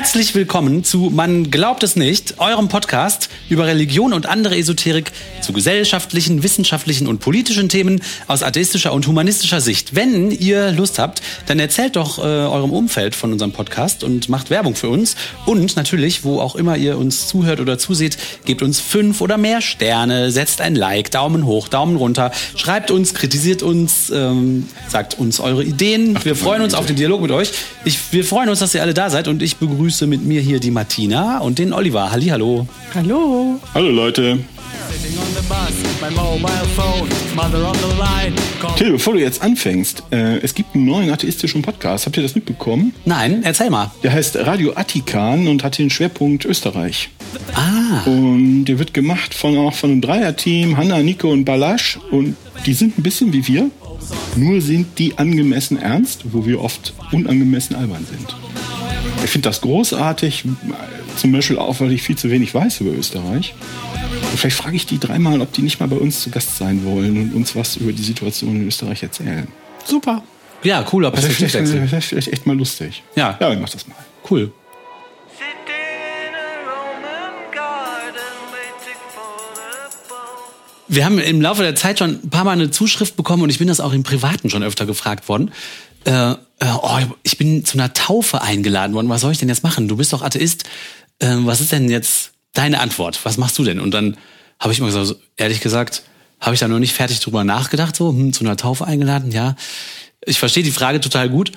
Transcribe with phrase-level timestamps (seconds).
[0.00, 5.12] Herzlich willkommen zu Man glaubt es nicht, eurem Podcast über Religion und andere Esoterik
[5.42, 9.94] zu gesellschaftlichen, wissenschaftlichen und politischen Themen aus atheistischer und humanistischer Sicht.
[9.94, 14.48] Wenn ihr Lust habt, dann erzählt doch äh, eurem Umfeld von unserem Podcast und macht
[14.48, 15.16] Werbung für uns.
[15.44, 19.60] Und natürlich, wo auch immer ihr uns zuhört oder zuseht, gebt uns fünf oder mehr
[19.60, 25.40] Sterne, setzt ein Like, Daumen hoch, Daumen runter, schreibt uns, kritisiert uns, ähm, sagt uns
[25.40, 26.18] eure Ideen.
[26.24, 27.52] Wir freuen uns auf den Dialog mit euch.
[27.84, 30.60] Ich, wir freuen uns, dass ihr alle da seid und ich begrüße mit mir hier
[30.60, 32.12] die Martina und den Oliver.
[32.12, 32.66] Halli, hallo.
[32.94, 33.58] Hallo.
[33.74, 34.38] Hallo Leute.
[38.76, 42.06] Till, bevor du jetzt anfängst, äh, es gibt einen neuen atheistischen Podcast.
[42.06, 42.94] Habt ihr das mitbekommen?
[43.04, 43.90] Nein, erzähl mal.
[44.04, 47.10] Der heißt Radio Attikan und hat den Schwerpunkt Österreich.
[47.54, 48.08] Ah.
[48.08, 51.98] Und der wird gemacht von auch von einem Dreierteam, Hanna, Nico und Balasch.
[52.10, 53.70] Und die sind ein bisschen wie wir.
[54.36, 58.34] Nur sind die angemessen ernst, wo wir oft unangemessen albern sind.
[59.24, 60.44] Ich finde das großartig,
[61.16, 63.54] zum Beispiel auch, weil ich viel zu wenig weiß über Österreich.
[64.30, 66.84] Und vielleicht frage ich die dreimal, ob die nicht mal bei uns zu Gast sein
[66.84, 69.48] wollen und uns was über die Situation in Österreich erzählen.
[69.84, 70.22] Super.
[70.62, 71.88] Ja, cooler Das wäre vielleicht, Perspektivwechsel.
[71.88, 73.02] vielleicht, vielleicht echt mal lustig.
[73.16, 73.36] Ja.
[73.40, 73.96] Ja, ich mach das mal.
[74.30, 74.52] Cool.
[80.92, 83.60] Wir haben im Laufe der Zeit schon ein paar Mal eine Zuschrift bekommen und ich
[83.60, 85.52] bin das auch im Privaten schon öfter gefragt worden.
[86.04, 86.36] Äh, äh,
[86.82, 89.08] oh, ich bin zu einer Taufe eingeladen worden.
[89.08, 89.86] Was soll ich denn jetzt machen?
[89.86, 90.64] Du bist doch Atheist.
[91.20, 93.20] Äh, was ist denn jetzt deine Antwort?
[93.22, 93.78] Was machst du denn?
[93.78, 94.16] Und dann
[94.58, 96.02] habe ich immer gesagt, so, ehrlich gesagt,
[96.40, 97.94] habe ich da noch nicht fertig drüber nachgedacht.
[97.94, 99.54] So, hm, zu einer Taufe eingeladen, ja.
[100.26, 101.52] Ich verstehe die Frage total gut.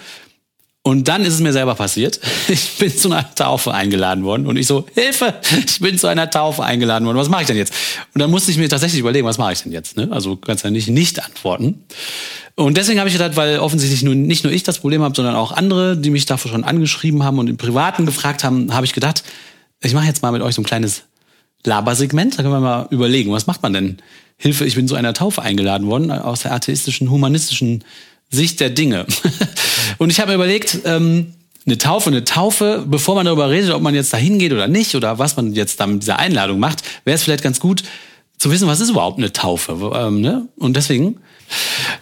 [0.86, 2.20] Und dann ist es mir selber passiert.
[2.50, 5.34] Ich bin zu einer Taufe eingeladen worden und ich so, Hilfe,
[5.66, 7.18] ich bin zu einer Taufe eingeladen worden.
[7.18, 7.74] Was mache ich denn jetzt?
[8.14, 9.96] Und dann musste ich mir tatsächlich überlegen, was mache ich denn jetzt?
[9.96, 10.10] Ne?
[10.12, 11.86] Also kannst ja nicht nicht antworten.
[12.56, 15.36] Und deswegen habe ich gedacht, weil offensichtlich nur, nicht nur ich das Problem habe, sondern
[15.36, 18.94] auch andere, die mich dafür schon angeschrieben haben und im Privaten gefragt haben, habe ich
[18.94, 19.24] gedacht,
[19.82, 21.04] ich mache jetzt mal mit euch so ein kleines
[21.64, 22.38] Labersegment.
[22.38, 23.98] Da können wir mal überlegen, was macht man denn?
[24.38, 27.84] Hilfe, ich bin zu einer Taufe eingeladen worden aus der atheistischen, humanistischen
[28.34, 29.06] Sicht der Dinge.
[29.98, 31.34] Und ich habe mir überlegt, ähm,
[31.66, 34.96] eine Taufe, eine Taufe, bevor man darüber redet, ob man jetzt da hingeht oder nicht
[34.96, 37.84] oder was man jetzt da mit dieser Einladung macht, wäre es vielleicht ganz gut
[38.38, 39.92] zu wissen, was ist überhaupt eine Taufe.
[39.96, 40.48] Ähm, ne?
[40.58, 41.20] Und deswegen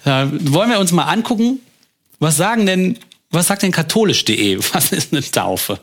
[0.05, 1.59] äh, wollen wir uns mal angucken,
[2.19, 2.97] was sagen denn,
[3.29, 4.59] was sagt denn katholisch.de?
[4.73, 5.79] Was ist eine Taufe?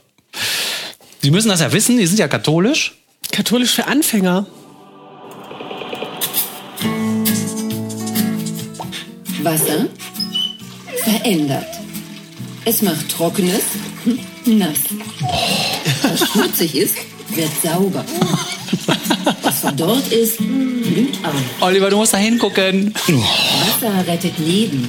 [1.22, 2.94] Die müssen das ja wissen, die sind ja katholisch.
[3.32, 4.46] Katholisch für Anfänger.
[9.42, 9.86] Wasser
[11.08, 11.66] verändert.
[12.64, 13.62] Es macht Trockenes
[14.44, 14.78] nass.
[16.02, 16.96] Was schmutzig ist,
[17.34, 18.04] wird sauber.
[19.42, 21.34] Was verdorrt ist, blüht auf.
[21.66, 22.94] Oliver, du musst da hingucken.
[22.94, 24.88] Wasser rettet Leben.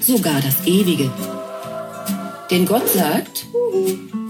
[0.00, 1.10] Sogar das Ewige.
[2.50, 3.44] Denn Gott sagt,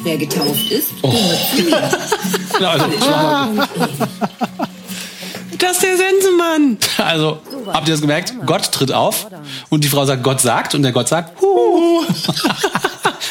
[0.02, 1.90] wer getauft ist, gehört zu mir.
[2.60, 2.86] Ja, Also,
[5.58, 6.78] Das ist der Sensenmann.
[6.98, 8.34] also habt ihr das gemerkt?
[8.46, 9.26] Gott tritt auf
[9.68, 12.04] und die Frau sagt, Gott sagt und der Gott sagt, Huhu.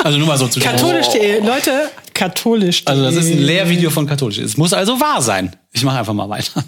[0.04, 1.40] Also nur mal so zu Katholisch.de.
[1.40, 2.88] Leute, katholisch.de.
[2.88, 4.38] Also das ist ein Lehrvideo von katholisch.
[4.38, 5.56] Es muss also wahr sein.
[5.72, 6.64] Ich mache einfach mal weiter.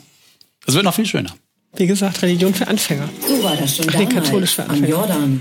[0.66, 1.30] Das wird noch viel schöner.
[1.76, 3.08] Wie gesagt, Religion für Anfänger.
[3.28, 4.90] So war das schon Ach nee, damals katholisch für am Anfänger.
[4.90, 5.40] Jordan.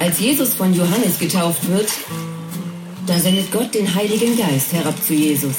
[0.00, 1.88] Als Jesus von Johannes getauft wird,
[3.06, 5.54] da sendet Gott den Heiligen Geist herab zu Jesus.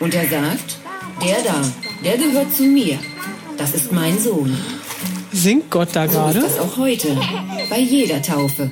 [0.00, 0.78] Und er sagt,
[1.22, 1.62] der da,
[2.04, 2.98] der gehört zu mir.
[3.56, 4.56] Das ist mein Sohn.
[5.32, 6.40] Singt Gott da So ist gerade?
[6.40, 7.16] das auch heute,
[7.70, 8.70] bei jeder Taufe.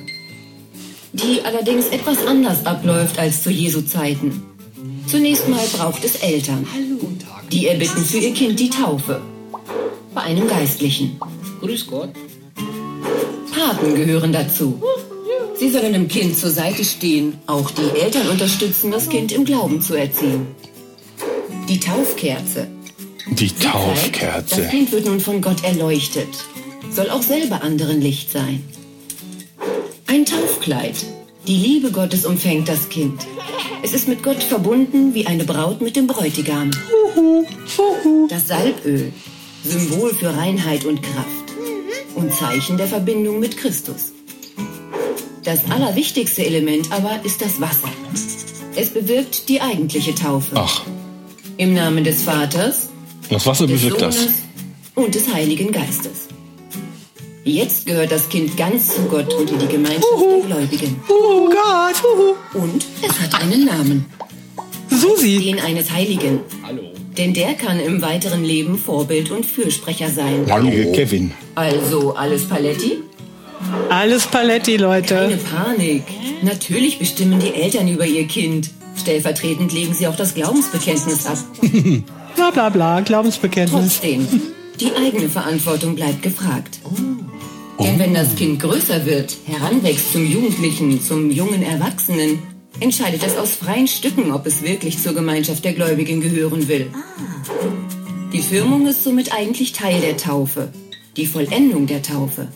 [1.13, 4.43] Die allerdings etwas anders abläuft als zu Jesu Zeiten.
[5.07, 6.65] Zunächst mal braucht es Eltern.
[7.51, 9.21] Die erbitten für ihr Kind die Taufe.
[10.15, 11.19] Bei einem Geistlichen.
[11.61, 12.09] Grüß Gott.
[13.53, 14.81] Paten gehören dazu.
[15.59, 17.35] Sie sollen dem Kind zur Seite stehen.
[17.45, 20.47] Auch die Eltern unterstützen, das Kind im Glauben zu erziehen.
[21.69, 22.67] Die Taufkerze.
[23.29, 24.67] Die zeigt, Das Taufkerze.
[24.67, 26.27] Kind wird nun von Gott erleuchtet.
[26.91, 28.63] Soll auch selber anderen Licht sein.
[30.07, 30.95] Ein Taufkleid.
[31.47, 33.25] Die Liebe Gottes umfängt das Kind.
[33.81, 36.71] Es ist mit Gott verbunden wie eine Braut mit dem Bräutigam.
[38.29, 39.11] Das Salböl.
[39.63, 41.53] Symbol für Reinheit und Kraft.
[42.15, 44.11] Und Zeichen der Verbindung mit Christus.
[45.43, 47.89] Das allerwichtigste Element aber ist das Wasser.
[48.75, 50.55] Es bewirkt die eigentliche Taufe.
[50.55, 50.83] Ach,
[51.57, 52.89] Im Namen des Vaters,
[53.29, 54.15] das Wasser des bewirkt das.
[54.15, 54.33] Sohnes
[54.95, 56.27] und des Heiligen Geistes.
[57.43, 60.95] Jetzt gehört das Kind ganz zu Gott und in die Gemeinschaft der Gläubigen.
[61.09, 62.01] Oh Gott.
[62.03, 62.63] Huhu.
[62.63, 64.05] Und es hat einen Namen,
[64.89, 65.39] Susi.
[65.43, 66.39] den eines Heiligen.
[66.65, 66.83] Hallo.
[67.17, 70.45] Denn der kann im weiteren Leben Vorbild und Fürsprecher sein.
[70.49, 71.31] Heilige Kevin.
[71.53, 72.99] Also alles Paletti?
[73.89, 75.39] Alles Paletti, Keine Leute.
[75.53, 76.03] Panik.
[76.41, 78.71] Natürlich bestimmen die Eltern über ihr Kind.
[78.95, 81.37] Stellvertretend legen sie auch das Glaubensbekenntnis ab.
[82.35, 83.99] Bla bla bla, Glaubensbekenntnis.
[83.99, 84.27] Trotzdem,
[84.79, 86.79] die eigene Verantwortung bleibt gefragt.
[87.79, 92.39] Denn wenn das Kind größer wird, heranwächst zum Jugendlichen, zum jungen Erwachsenen,
[92.79, 96.91] entscheidet es aus freien Stücken, ob es wirklich zur Gemeinschaft der Gläubigen gehören will.
[98.31, 100.69] Die Firmung ist somit eigentlich Teil der Taufe.
[101.17, 102.47] Die Vollendung der Taufe.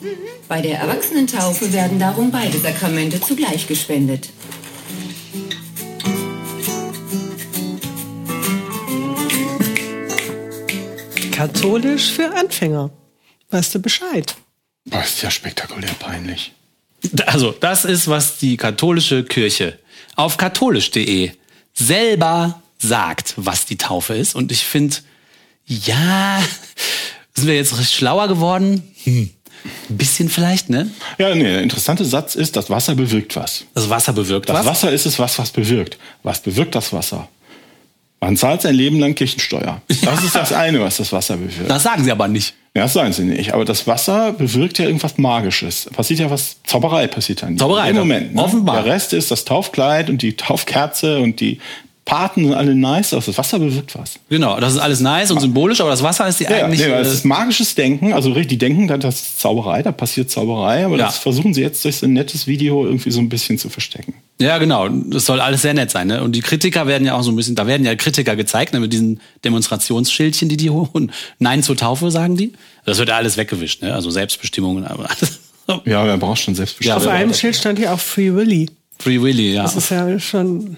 [0.48, 4.30] Bei der Erwachsenentaufe werden darum beide Sakramente zugleich gespendet.
[11.38, 12.90] Katholisch für Anfänger.
[13.52, 14.36] Weißt du Bescheid?
[14.86, 16.52] Boah, ist ja spektakulär peinlich.
[17.28, 19.78] Also, das ist, was die katholische Kirche
[20.16, 21.32] auf katholisch.de
[21.76, 24.34] selber sagt, was die Taufe ist.
[24.34, 24.96] Und ich finde,
[25.68, 26.42] ja,
[27.36, 28.92] sind wir jetzt recht schlauer geworden?
[29.04, 29.30] Hm.
[29.90, 30.90] Ein bisschen vielleicht, ne?
[31.20, 33.66] Ja, nee, der interessante Satz ist, das Wasser bewirkt was.
[33.76, 34.66] Das Wasser bewirkt Das was.
[34.66, 36.00] Wasser ist es was, was bewirkt.
[36.24, 37.30] Was bewirkt das Wasser?
[38.20, 39.82] Man zahlt sein Leben lang Kirchensteuer.
[40.02, 41.70] Das ist das eine, was das Wasser bewirkt.
[41.70, 42.56] Das sagen sie aber nicht.
[42.76, 43.54] Ja, das sagen sie nicht.
[43.54, 45.90] Aber das Wasser bewirkt ja irgendwas Magisches.
[45.96, 47.58] Passiert ja was, Zauberei passiert dann.
[47.58, 48.36] Zauberei, Im Moment.
[48.36, 48.42] Ne?
[48.42, 48.84] offenbar.
[48.84, 51.60] Der Rest ist das Taufkleid und die Taufkerze und die
[52.08, 53.14] Paten sind alle nice.
[53.14, 54.14] Aber das Wasser bewirkt was.
[54.30, 56.80] Genau, das ist alles nice und symbolisch, aber das Wasser ist die Ja, eigentlich.
[56.80, 58.14] nee, weil es äh, ist magisches Denken.
[58.14, 60.86] Also richtig, die denken, dann, das ist Zauberei, da passiert Zauberei.
[60.86, 61.06] Aber Ja.
[61.08, 64.14] das versuchen sie jetzt durch so ein nettes Video irgendwie so ein bisschen zu verstecken.
[64.40, 64.88] ja, genau.
[64.88, 66.08] Das soll alles sehr nett sein.
[66.08, 66.24] Ne?
[66.24, 68.80] Und die Kritiker werden ja auch so ein bisschen, da werden ja Kritiker gezeigt, ne,
[68.80, 71.12] mit diesen Demonstrationsschildchen, die die holen.
[71.40, 72.54] Nein zur Taufe, sagen die.
[72.86, 73.94] Das wird ja alles weggewischt, ne?
[73.94, 75.40] Also Selbstbestimmung und alles.
[75.84, 77.02] Ja, wer braucht schon Selbstbestimmung.
[77.02, 78.70] Auf einem Schild stand hier auch Free Willy.
[79.00, 79.64] Free Willy, ja.
[79.64, 80.78] Das ist ja schon.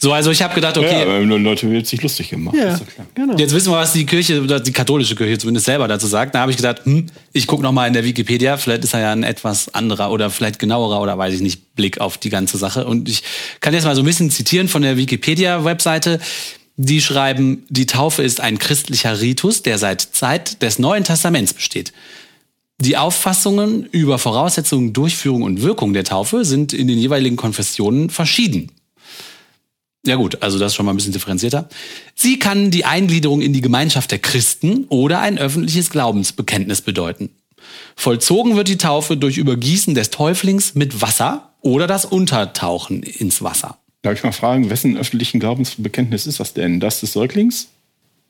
[0.00, 2.56] So, also ich habe gedacht, okay, Ja, aber nur Leute wird sich lustig gemacht.
[2.56, 3.06] Ja, ist doch klar.
[3.14, 3.36] genau.
[3.36, 6.34] Jetzt wissen wir, was die Kirche, oder die katholische Kirche zumindest selber dazu sagt.
[6.34, 9.00] Da habe ich gedacht, hm, ich gucke noch mal in der Wikipedia, vielleicht ist da
[9.00, 12.58] ja ein etwas anderer oder vielleicht genauerer oder weiß ich nicht, Blick auf die ganze
[12.58, 12.86] Sache.
[12.86, 13.22] Und ich
[13.60, 16.20] kann jetzt mal so ein bisschen zitieren von der Wikipedia-Webseite.
[16.76, 21.92] Die schreiben, die Taufe ist ein christlicher Ritus, der seit Zeit des Neuen Testaments besteht.
[22.80, 28.70] Die Auffassungen über Voraussetzungen, Durchführung und Wirkung der Taufe sind in den jeweiligen Konfessionen verschieden.
[30.08, 31.68] Ja gut, also das ist schon mal ein bisschen differenzierter.
[32.14, 37.28] Sie kann die Eingliederung in die Gemeinschaft der Christen oder ein öffentliches Glaubensbekenntnis bedeuten.
[37.94, 43.76] Vollzogen wird die Taufe durch Übergießen des Täuflings mit Wasser oder das Untertauchen ins Wasser.
[44.00, 46.80] Darf ich mal fragen, wessen öffentlichen Glaubensbekenntnis ist das denn?
[46.80, 47.68] Das des Säuglings?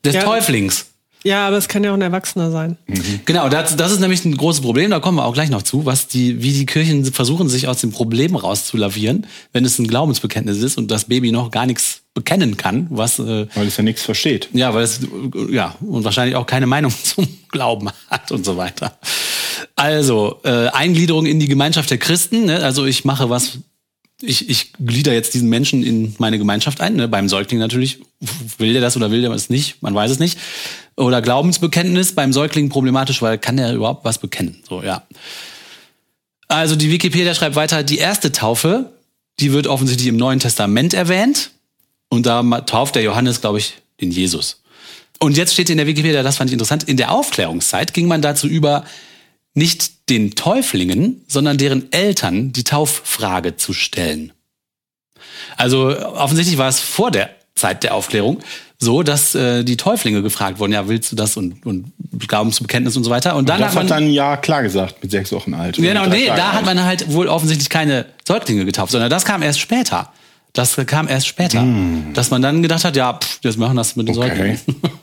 [0.04, 0.24] Des Ja.
[0.24, 0.86] Täuflings.
[1.24, 2.76] Ja, aber es kann ja auch ein Erwachsener sein.
[3.24, 5.84] Genau, das, das ist nämlich ein großes Problem, da kommen wir auch gleich noch zu,
[5.84, 10.58] was die, wie die Kirchen versuchen, sich aus dem Problem rauszulavieren, wenn es ein Glaubensbekenntnis
[10.58, 14.02] ist und das Baby noch gar nichts bekennen kann, was äh, Weil es ja nichts
[14.02, 14.48] versteht.
[14.52, 15.00] Ja, weil es,
[15.50, 18.98] ja, und wahrscheinlich auch keine Meinung zum Glauben hat und so weiter.
[19.76, 22.60] Also, äh, Eingliederung in die Gemeinschaft der Christen, ne?
[22.60, 23.58] also ich mache was,
[24.20, 27.08] ich, ich glieder jetzt diesen Menschen in meine Gemeinschaft ein, ne?
[27.08, 28.00] beim Säugling natürlich,
[28.58, 30.38] will der das oder will der es nicht, man weiß es nicht.
[30.98, 35.04] Oder Glaubensbekenntnis, beim Säugling problematisch, weil kann der überhaupt was bekennen, so, ja.
[36.48, 38.90] Also die Wikipedia schreibt weiter, die erste Taufe,
[39.38, 41.50] die wird offensichtlich im Neuen Testament erwähnt.
[42.08, 44.62] Und da tauft der Johannes, glaube ich, den Jesus.
[45.20, 48.22] Und jetzt steht in der Wikipedia, das fand ich interessant, in der Aufklärungszeit ging man
[48.22, 48.84] dazu über,
[49.54, 54.32] nicht den Täuflingen, sondern deren Eltern die Tauffrage zu stellen.
[55.56, 58.40] Also offensichtlich war es vor der Zeit der Aufklärung
[58.80, 61.92] so, dass äh, die Täuflinge gefragt wurden, ja, willst du das und, und
[62.26, 63.34] Glaubensbekenntnis und so weiter.
[63.34, 65.76] Und dann das hat man hat dann ja klar gesagt mit sechs Wochen alt.
[65.76, 66.66] Genau, nee, da hat alt.
[66.66, 70.12] man halt wohl offensichtlich keine Säuglinge getauft, sondern das kam erst später.
[70.52, 71.64] Das kam erst später.
[72.14, 74.16] Dass man dann gedacht hat, ja, pff, wir machen das mit den.
[74.16, 74.28] Okay.
[74.28, 74.60] Säuglingen.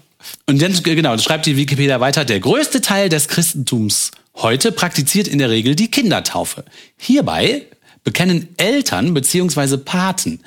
[0.48, 5.28] Und dann, genau, das schreibt die Wikipedia weiter, der größte Teil des Christentums heute praktiziert
[5.28, 6.66] in der Regel die Kindertaufe.
[6.98, 7.64] Hierbei
[8.04, 10.40] bekennen Eltern beziehungsweise Paten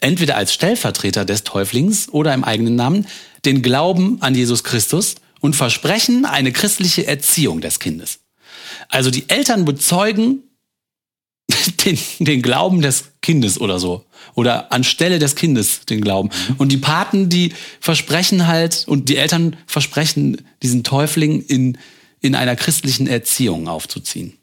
[0.00, 3.06] entweder als Stellvertreter des Täuflings oder im eigenen Namen
[3.44, 8.20] den Glauben an Jesus Christus und versprechen eine christliche Erziehung des Kindes.
[8.88, 10.42] Also die Eltern bezeugen
[11.84, 14.04] den, den Glauben des Kindes oder so.
[14.34, 16.30] Oder anstelle des Kindes den Glauben.
[16.58, 21.78] Und die Paten, die versprechen halt, und die Eltern versprechen, diesen Täufling in,
[22.20, 24.38] in einer christlichen Erziehung aufzuziehen.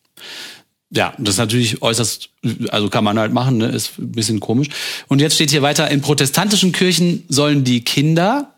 [0.96, 2.30] Ja, das ist natürlich äußerst,
[2.70, 3.68] also kann man halt machen, ne?
[3.68, 4.70] ist ein bisschen komisch.
[5.08, 8.54] Und jetzt steht hier weiter, in protestantischen Kirchen sollen die Kinder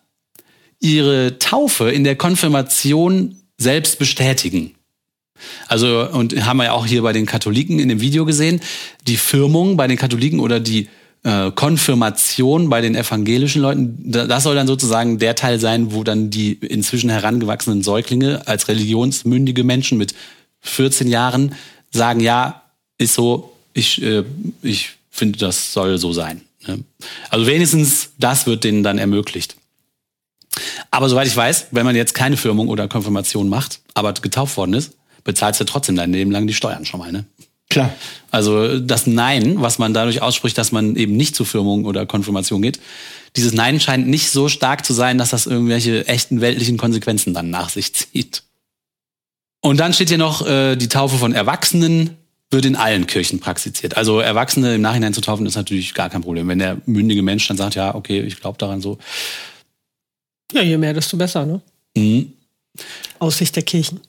[0.79, 4.75] ihre Taufe in der Konfirmation selbst bestätigen.
[5.67, 8.59] Also, und haben wir ja auch hier bei den Katholiken in dem Video gesehen,
[9.07, 10.87] die Firmung bei den Katholiken oder die
[11.23, 16.03] äh, Konfirmation bei den evangelischen Leuten, da- das soll dann sozusagen der Teil sein, wo
[16.03, 20.13] dann die inzwischen herangewachsenen Säuglinge als religionsmündige Menschen mit
[20.61, 21.53] 14 Jahren
[21.97, 22.63] sagen, ja,
[22.97, 24.23] ist so, ich, äh,
[24.61, 26.41] ich finde, das soll so sein.
[26.67, 26.83] Ne?
[27.29, 29.55] Also wenigstens das wird denen dann ermöglicht.
[30.91, 34.73] Aber soweit ich weiß, wenn man jetzt keine Firmung oder Konfirmation macht, aber getauft worden
[34.73, 37.11] ist, bezahlst du trotzdem dein Leben lang die Steuern schon mal.
[37.11, 37.25] Ne?
[37.69, 37.93] Klar.
[38.31, 42.61] Also das Nein, was man dadurch ausspricht, dass man eben nicht zur Firmung oder Konfirmation
[42.61, 42.79] geht,
[43.35, 47.49] dieses Nein scheint nicht so stark zu sein, dass das irgendwelche echten weltlichen Konsequenzen dann
[47.49, 48.43] nach sich zieht.
[49.67, 52.15] Und dann steht hier noch, äh, die Taufe von Erwachsenen
[52.49, 53.97] wird in allen Kirchen praktiziert.
[53.97, 56.47] Also Erwachsene im Nachhinein zu taufen ist natürlich gar kein Problem.
[56.47, 58.97] Wenn der mündige Mensch dann sagt, ja, okay, ich glaube daran so.
[60.53, 61.59] Ja, je mehr, desto besser, ne?
[61.97, 62.31] Mhm.
[63.19, 63.99] Aus Sicht der Kirchen.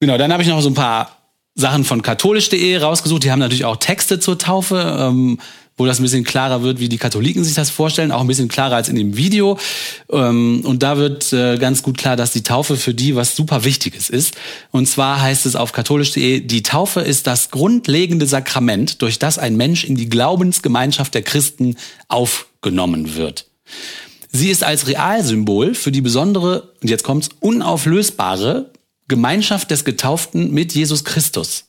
[0.00, 1.16] Genau, dann habe ich noch so ein paar
[1.54, 3.24] Sachen von katholisch.de rausgesucht.
[3.24, 5.38] Die haben natürlich auch Texte zur Taufe, ähm,
[5.82, 8.12] wo das ein bisschen klarer wird, wie die Katholiken sich das vorstellen.
[8.12, 9.58] Auch ein bisschen klarer als in dem Video.
[10.12, 13.64] Ähm, und da wird äh, ganz gut klar, dass die Taufe für die was super
[13.64, 14.36] Wichtiges ist.
[14.70, 19.56] Und zwar heißt es auf katholisch.de, die Taufe ist das grundlegende Sakrament, durch das ein
[19.56, 21.74] Mensch in die Glaubensgemeinschaft der Christen
[22.06, 23.46] aufgenommen wird.
[24.30, 28.70] Sie ist als Realsymbol für die besondere, und jetzt kommt's, unauflösbare
[29.08, 31.64] Gemeinschaft des Getauften mit Jesus Christus.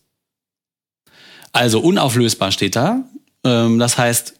[1.51, 3.05] Also unauflösbar steht da.
[3.43, 4.33] Ähm, das heißt,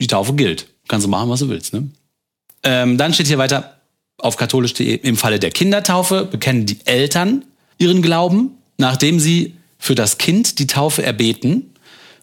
[0.00, 0.68] die Taufe gilt.
[0.88, 1.72] Kannst du machen, was du willst.
[1.72, 1.88] Ne?
[2.62, 3.80] Ähm, dann steht hier weiter
[4.18, 7.44] auf katholisch.de, im Falle der Kindertaufe bekennen die Eltern
[7.78, 11.74] ihren Glauben, nachdem sie für das Kind die Taufe erbeten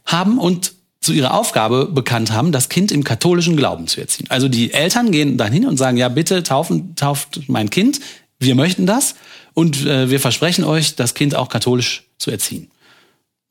[0.06, 4.28] haben und zu ihrer Aufgabe bekannt haben, das Kind im katholischen Glauben zu erziehen.
[4.30, 8.00] Also die Eltern gehen dann hin und sagen, ja, bitte taufen, tauft mein Kind,
[8.40, 9.16] wir möchten das
[9.54, 12.70] und äh, wir versprechen euch, das Kind auch katholisch zu erziehen.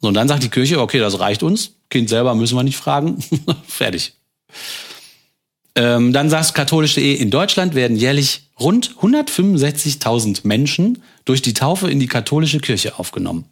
[0.00, 2.76] So, und dann sagt die Kirche, okay, das reicht uns, Kind selber müssen wir nicht
[2.76, 3.22] fragen,
[3.66, 4.14] fertig.
[5.74, 12.00] Ähm, dann sagt katholisch.de, in Deutschland werden jährlich rund 165.000 Menschen durch die Taufe in
[12.00, 13.44] die katholische Kirche aufgenommen.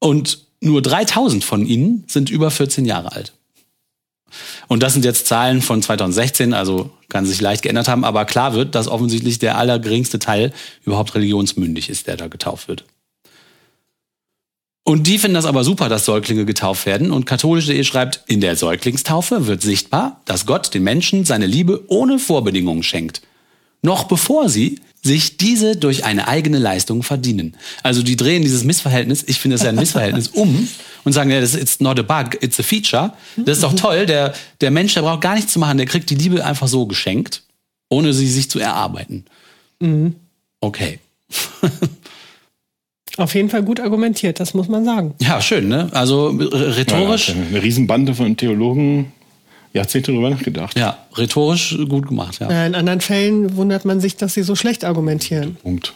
[0.00, 3.32] Und nur 3000 von ihnen sind über 14 Jahre alt.
[4.66, 8.52] Und das sind jetzt Zahlen von 2016, also kann sich leicht geändert haben, aber klar
[8.52, 10.52] wird, dass offensichtlich der allergeringste Teil
[10.84, 12.84] überhaupt religionsmündig ist, der da getauft wird.
[14.88, 17.10] Und die finden das aber super, dass Säuglinge getauft werden.
[17.10, 22.18] Und katholisch.de schreibt, in der Säuglingstaufe wird sichtbar, dass Gott den Menschen seine Liebe ohne
[22.18, 23.20] Vorbedingungen schenkt.
[23.82, 27.54] Noch bevor sie sich diese durch eine eigene Leistung verdienen.
[27.82, 30.66] Also die drehen dieses Missverhältnis, ich finde es ja ein Missverhältnis, um
[31.04, 33.12] und sagen, ja, das ist not a bug, it's a feature.
[33.36, 36.08] Das ist doch toll, der, der Mensch, der braucht gar nichts zu machen, der kriegt
[36.08, 37.42] die Liebe einfach so geschenkt,
[37.90, 39.26] ohne sie sich zu erarbeiten.
[40.62, 40.98] Okay.
[43.18, 45.14] Auf jeden Fall gut argumentiert, das muss man sagen.
[45.20, 45.88] Ja, schön, ne?
[45.92, 49.12] Also r- rhetorisch, Ja, eine Riesenbande von Theologen
[49.74, 50.78] Jahrzehnte drüber nachgedacht.
[50.78, 52.48] ja, rhetorisch gut gemacht, ja.
[52.48, 55.56] Äh, In anderen Fällen wundert man sich, dass sie so schlecht argumentieren.
[55.62, 55.92] Punkt.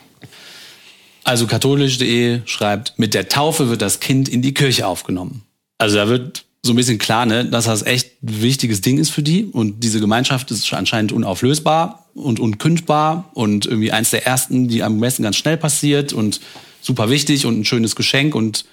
[1.24, 5.42] Also katholisch.de schreibt, mit der Taufe wird das Kind in die Kirche aufgenommen.
[5.78, 9.10] Also da wird so ein bisschen klar, ne, dass das echt ein wichtiges Ding ist
[9.10, 9.44] für die.
[9.44, 14.98] Und diese Gemeinschaft ist anscheinend unauflösbar und unkündbar und irgendwie eins der ersten, die am
[15.00, 16.40] besten ganz schnell passiert und
[16.82, 18.66] super wichtig und ein schönes Geschenk und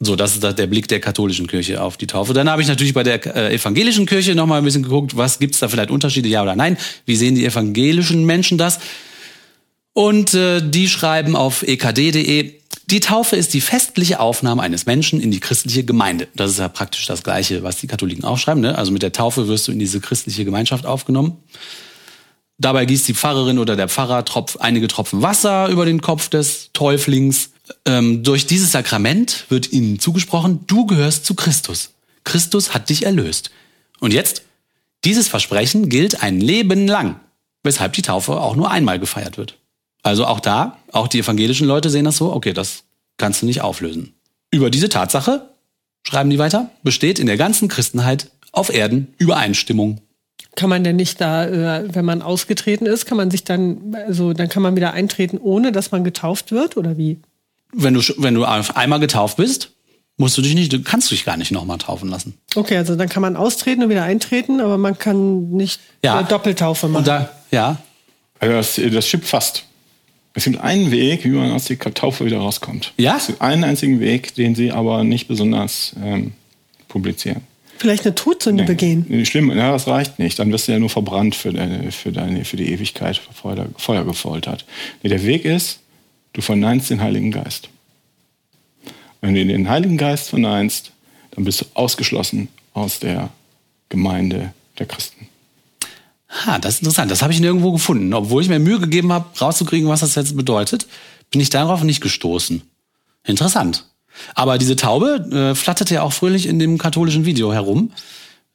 [0.00, 2.34] so, das ist der Blick der katholischen Kirche auf die Taufe.
[2.34, 5.38] Dann habe ich natürlich bei der äh, evangelischen Kirche noch mal ein bisschen geguckt, was
[5.38, 6.76] gibt's da vielleicht Unterschiede, ja oder nein?
[7.06, 8.80] Wie sehen die evangelischen Menschen das?
[9.94, 12.54] Und äh, die schreiben auf ekd.de,
[12.90, 16.28] die Taufe ist die festliche Aufnahme eines Menschen in die christliche Gemeinde.
[16.34, 18.60] Das ist ja praktisch das Gleiche, was die Katholiken auch schreiben.
[18.60, 18.76] Ne?
[18.76, 21.38] Also mit der Taufe wirst du in diese christliche Gemeinschaft aufgenommen.
[22.58, 26.70] Dabei gießt die Pfarrerin oder der Pfarrer Tropf, einige Tropfen Wasser über den Kopf des
[26.72, 27.50] Täuflings.
[27.84, 31.90] Ähm, durch dieses Sakrament wird ihnen zugesprochen, du gehörst zu Christus.
[32.22, 33.50] Christus hat dich erlöst.
[34.00, 34.42] Und jetzt,
[35.04, 37.20] dieses Versprechen gilt ein Leben lang,
[37.62, 39.58] weshalb die Taufe auch nur einmal gefeiert wird.
[40.02, 42.84] Also auch da, auch die evangelischen Leute sehen das so, okay, das
[43.16, 44.14] kannst du nicht auflösen.
[44.50, 45.50] Über diese Tatsache,
[46.06, 50.00] schreiben die weiter, besteht in der ganzen Christenheit auf Erden Übereinstimmung.
[50.56, 54.32] Kann man denn nicht da, äh, wenn man ausgetreten ist, kann man sich dann, also
[54.32, 57.18] dann kann man wieder eintreten, ohne dass man getauft wird oder wie?
[57.72, 59.70] Wenn du, wenn du auf einmal getauft bist,
[60.16, 62.34] musst du dich nicht, du kannst dich gar nicht nochmal taufen lassen.
[62.54, 66.20] Okay, also dann kann man austreten und wieder eintreten, aber man kann nicht Ja.
[66.20, 66.98] äh, Doppeltaufe machen.
[67.00, 67.78] Und da, ja,
[68.38, 69.64] Also das, das stimmt fast.
[70.34, 72.92] Es gibt einen Weg, wie man aus der Taufe wieder rauskommt.
[72.96, 73.16] Ja?
[73.16, 76.32] Es gibt einen einzigen Weg, den sie aber nicht besonders ähm,
[76.88, 77.42] publizieren.
[77.78, 79.04] Vielleicht eine Todsünde begehen.
[79.08, 80.38] Nee, Schlimm, ja, das reicht nicht.
[80.38, 84.04] Dann wirst du ja nur verbrannt für, deine, für, deine, für die Ewigkeit, Feuer, Feuer
[84.04, 84.64] gefoltert.
[85.02, 85.80] Nee, der Weg ist,
[86.32, 87.68] du verneinst den Heiligen Geist.
[89.20, 90.92] Wenn du den Heiligen Geist verneinst,
[91.32, 93.30] dann bist du ausgeschlossen aus der
[93.88, 95.28] Gemeinde der Christen.
[96.28, 97.10] ha, das ist interessant.
[97.10, 98.12] Das habe ich nirgendwo gefunden.
[98.12, 100.86] Obwohl ich mir Mühe gegeben habe, rauszukriegen, was das jetzt bedeutet,
[101.30, 102.62] bin ich darauf nicht gestoßen.
[103.24, 103.86] Interessant.
[104.34, 107.92] Aber diese Taube äh, flatterte ja auch fröhlich in dem katholischen Video herum.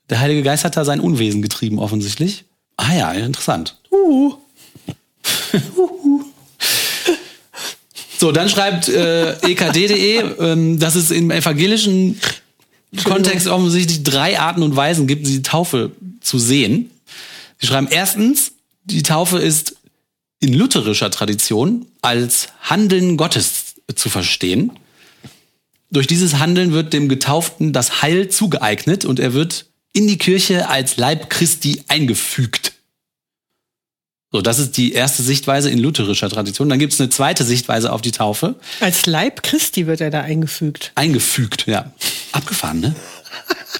[0.09, 2.45] Der Heilige Geist hat da sein Unwesen getrieben, offensichtlich.
[2.77, 3.77] Ah ja, interessant.
[3.91, 4.33] Uh.
[8.19, 12.19] So, dann schreibt äh, ekd.de, ähm, dass es im evangelischen
[13.05, 16.89] Kontext offensichtlich drei Arten und Weisen gibt, die Taufe zu sehen.
[17.59, 18.51] Sie schreiben erstens,
[18.83, 19.77] die Taufe ist
[20.41, 24.73] in lutherischer Tradition als Handeln Gottes zu verstehen.
[25.91, 30.69] Durch dieses Handeln wird dem Getauften das Heil zugeeignet und er wird in die Kirche
[30.69, 32.73] als Leib Christi eingefügt.
[34.31, 36.69] So, das ist die erste Sichtweise in lutherischer Tradition.
[36.69, 38.55] Dann gibt es eine zweite Sichtweise auf die Taufe.
[38.79, 40.91] Als Leib Christi wird er da eingefügt.
[40.93, 41.91] Eingefügt, ja.
[42.31, 42.95] Abgefahren, ne?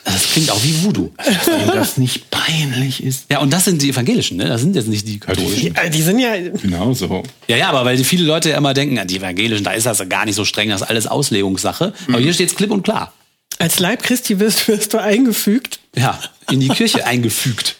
[0.04, 1.12] Das klingt auch wie Voodoo.
[1.46, 3.26] Wenn das nicht peinlich ist.
[3.32, 4.46] Ja, und das sind die evangelischen, ne?
[4.46, 5.74] Das sind jetzt nicht die katholischen.
[5.74, 6.36] Ja, die sind ja.
[6.38, 7.24] Genau so.
[7.48, 9.86] Ja, ja, aber weil die viele Leute ja immer denken, ja, die evangelischen, da ist
[9.86, 11.94] das ja gar nicht so streng, das ist alles Auslegungssache.
[12.08, 13.14] Aber hier steht's klipp und klar.
[13.58, 15.80] Als Leib Christi wirst, wirst du eingefügt.
[15.96, 16.20] Ja,
[16.50, 17.78] in die Kirche eingefügt.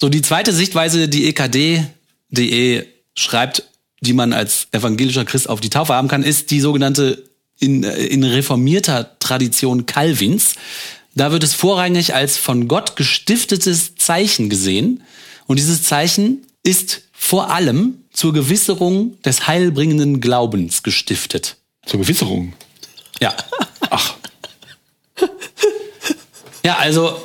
[0.00, 2.84] So, die zweite Sichtweise, die EKD.de
[3.14, 3.62] schreibt,
[4.00, 7.24] die man als evangelischer Christ auf die Taufe haben kann, ist die sogenannte
[7.58, 10.56] in, in reformierter Tradition Calvins.
[11.14, 15.02] Da wird es vorrangig als von Gott gestiftetes Zeichen gesehen.
[15.46, 21.56] Und dieses Zeichen ist vor allem zur Gewisserung des heilbringenden Glaubens gestiftet.
[21.86, 22.54] Zur Gewisserung.
[23.20, 23.34] Ja.
[23.90, 24.14] Ach,
[26.64, 27.20] Ja, also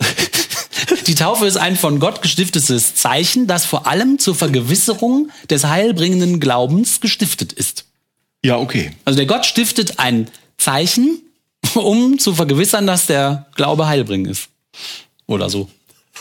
[1.06, 6.40] die Taufe ist ein von Gott gestiftetes Zeichen, das vor allem zur Vergewisserung des heilbringenden
[6.40, 7.84] Glaubens gestiftet ist.
[8.44, 8.90] ja, okay.
[9.04, 10.28] Also der Gott stiftet ein
[10.58, 11.22] Zeichen,
[11.76, 14.48] um zu vergewissern, dass der Glaube heilbringend ist.
[15.26, 15.68] Oder so.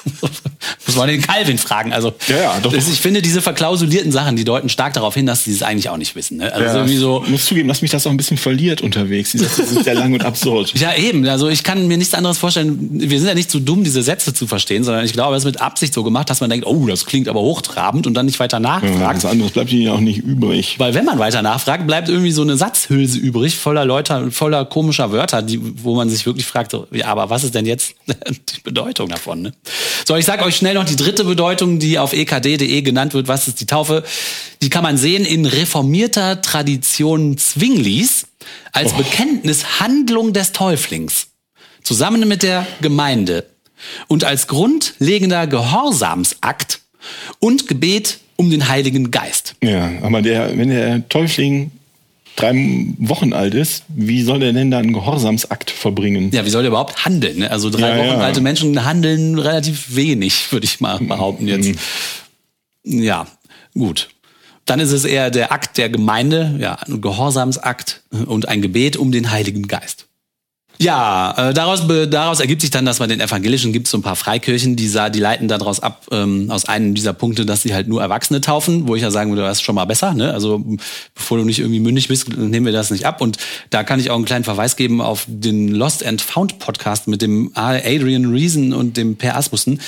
[0.88, 1.94] Muss man den Calvin fragen.
[1.94, 2.74] Also Ja, ja, doch.
[2.74, 5.89] das- ich finde diese verklausulierten Sachen, die deuten stark darauf hin, dass sie es eigentlich
[5.89, 6.38] auch nicht wissen.
[6.38, 6.51] Ne?
[6.51, 7.22] Also Ja, irgendwie so.
[7.25, 9.31] Ich muss zugeben, dass mich das auch ein bisschen verliert unterwegs.
[9.31, 10.74] Die Sätze sind sehr lang und absurd.
[10.79, 11.27] Ja, eben.
[11.27, 12.90] Also ich kann mir nichts anderes vorstellen.
[12.92, 15.46] Wir sind ja nicht zu dumm, diese Sätze zu verstehen, sondern ich glaube, es ist
[15.46, 18.40] mit Absicht so gemacht, dass man denkt, oh, das klingt aber hochtrabend und dann nicht
[18.40, 19.24] weiter Ja, nachfragt.
[19.24, 20.75] was anderes bleibt ihnen ja auch nicht übrig.
[20.79, 25.12] Weil wenn man weiter nachfragt, bleibt irgendwie so eine Satzhülse übrig, voller Leute, voller komischer
[25.12, 28.62] Wörter, die, wo man sich wirklich fragt, so, ja, aber was ist denn jetzt die
[28.64, 29.42] Bedeutung davon?
[29.42, 29.51] Ne?
[30.05, 33.27] So, ich sage euch schnell noch die dritte Bedeutung, die auf ekd.de genannt wird.
[33.27, 34.03] Was ist die Taufe?
[34.61, 38.27] Die kann man sehen in reformierter Tradition Zwinglis
[38.71, 41.27] als Bekenntnis Handlung des Täuflings
[41.83, 43.45] zusammen mit der Gemeinde
[44.07, 46.81] und als grundlegender Gehorsamsakt
[47.39, 49.55] und Gebet um den Heiligen Geist.
[49.63, 51.71] Ja, aber der, wenn der Täufling
[52.35, 52.53] drei
[52.98, 56.31] Wochen alt ist, wie soll er denn da einen Gehorsamsakt verbringen?
[56.31, 57.39] Ja, wie soll der überhaupt handeln?
[57.39, 57.51] Ne?
[57.51, 58.25] Also drei Ja, Wochen ja.
[58.25, 61.72] alte Menschen handeln relativ wenig, würde ich mal behaupten jetzt.
[62.83, 63.27] Ja,
[63.74, 64.09] gut.
[64.65, 69.11] Dann ist es eher der Akt der Gemeinde, ja, ein Gehorsamsakt und ein Gebet um
[69.11, 70.05] den Heiligen Geist.
[70.81, 73.98] Ja, äh, daraus, be- daraus ergibt sich dann, dass bei den Evangelischen gibt es so
[73.98, 77.74] ein paar Freikirchen, die, die leiten daraus ab, ähm, aus einem dieser Punkte, dass sie
[77.74, 80.13] halt nur Erwachsene taufen, wo ich ja sagen würde, das ist schon mal besser.
[80.13, 80.33] Ne?
[80.33, 80.63] Also
[81.13, 83.20] bevor du nicht irgendwie mündig bist, nehmen wir das nicht ab.
[83.20, 83.35] Und
[83.72, 87.22] da kann ich auch einen kleinen Verweis geben auf den Lost and Found Podcast mit
[87.22, 89.81] dem Adrian Reason und dem Per Asmussen.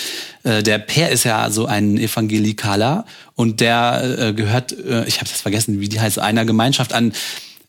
[0.44, 5.30] Äh, der Per ist ja so ein Evangelikaler und der äh, gehört, äh, ich habe
[5.30, 7.14] das vergessen, wie die heißt, einer Gemeinschaft an,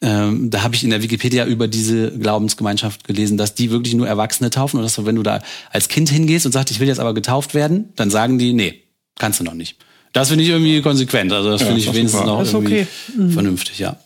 [0.02, 4.08] ähm, da habe ich in der Wikipedia über diese Glaubensgemeinschaft gelesen, dass die wirklich nur
[4.08, 6.88] Erwachsene taufen und dass du, wenn du da als Kind hingehst und sagst, ich will
[6.88, 8.82] jetzt aber getauft werden, dann sagen die, nee,
[9.18, 9.76] kannst du noch nicht.
[10.12, 11.32] Das finde ich irgendwie konsequent.
[11.32, 12.26] Also das Ja, finde ich wenigstens super.
[12.26, 13.30] noch irgendwie okay.
[13.30, 13.96] vernünftig, ja.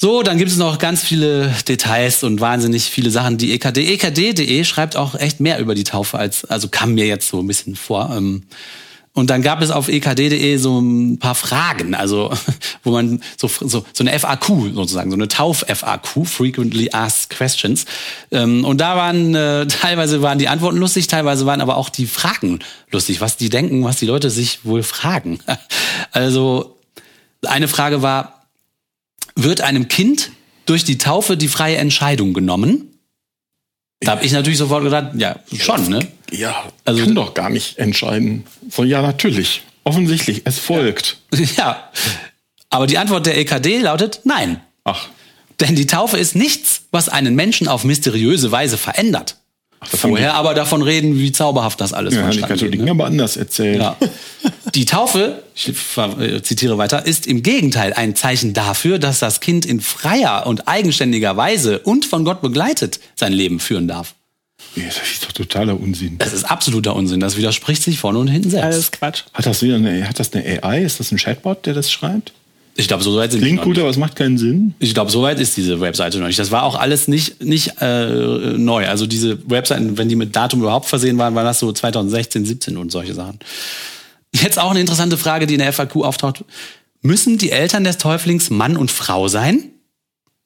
[0.00, 3.36] So, dann gibt es noch ganz viele Details und wahnsinnig viele Sachen.
[3.36, 7.28] Die EKD, EKD.de schreibt auch echt mehr über die Taufe als, also kam mir jetzt
[7.28, 8.14] so ein bisschen vor.
[8.16, 8.44] Ähm,
[9.18, 12.32] Und dann gab es auf ekd.de so ein paar Fragen, also
[12.84, 17.84] wo man so, so, so eine FAQ sozusagen, so eine Tauf-FAQ, Frequently Asked Questions.
[18.30, 22.06] Ähm, Und da waren äh, teilweise waren die Antworten lustig, teilweise waren aber auch die
[22.06, 22.60] Fragen
[22.92, 25.40] lustig, was die denken, was die Leute sich wohl fragen.
[26.12, 26.78] Also
[27.44, 28.46] eine Frage war,
[29.34, 30.30] wird einem Kind
[30.64, 32.97] durch die Taufe die freie Entscheidung genommen?
[34.00, 36.06] Da habe ich natürlich sofort gedacht, ja, schon, ne?
[36.30, 38.44] Ja, Also- kann doch gar nicht entscheiden.
[38.70, 39.62] So, ja, natürlich.
[39.84, 41.16] Offensichtlich, es folgt.
[41.56, 41.90] Ja.
[42.70, 44.60] Aber die Antwort der EKD lautet nein.
[44.84, 45.08] Ach,
[45.60, 49.36] Denn die Taufe ist nichts, was einen Menschen auf mysteriöse Weise verändert.
[49.80, 52.48] haben Vorher aber davon reden, wie zauberhaft das alles die, ja, die geht.
[52.48, 52.90] Katholiken Ne?
[52.90, 53.80] aber anders erzählt.
[53.80, 53.96] Ja.
[54.74, 59.64] Die Taufe, ich äh, zitiere weiter, ist im Gegenteil ein Zeichen dafür, dass das Kind
[59.66, 64.14] in freier und eigenständiger Weise und von Gott begleitet sein Leben führen darf.
[64.74, 66.18] Ja, Das ist doch totaler Unsinn.
[66.18, 67.20] Das ist absoluter Unsinn.
[67.20, 68.64] Das widerspricht sich vorne und hinten selbst.
[68.66, 69.22] Alles Quatsch.
[69.32, 70.82] Hat das wieder eine, hat das eine AI?
[70.82, 72.32] Ist das ein Chatbot, der das schreibt?
[72.74, 73.80] Ich glaube, so weit sind die Klingt noch gut, nicht.
[73.82, 74.74] aber es macht keinen Sinn.
[74.78, 76.38] Ich glaube, so weit ist diese Webseite noch nicht.
[76.38, 78.06] Das war auch alles nicht, nicht äh,
[78.56, 78.86] neu.
[78.86, 82.76] Also diese Webseiten, wenn die mit Datum überhaupt versehen waren, waren das so 2016, 17
[82.76, 83.40] und solche Sachen.
[84.32, 86.44] Jetzt auch eine interessante Frage, die in der FAQ auftaucht.
[87.00, 89.70] Müssen die Eltern des Täuflings Mann und Frau sein?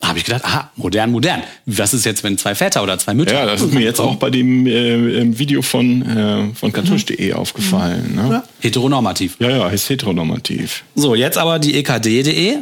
[0.03, 1.45] Habe ich gedacht, aha, modern, modern.
[1.65, 3.35] Was ist jetzt, wenn zwei Väter oder zwei Mütter?
[3.35, 8.17] Ja, das ist mir jetzt auch bei dem äh, Video von, äh, von katholisch.de aufgefallen.
[8.17, 8.43] Ne?
[8.61, 9.37] Heteronormativ.
[9.39, 10.83] Ja, ja, ist heteronormativ.
[10.97, 12.57] So, jetzt aber die E ekd.de.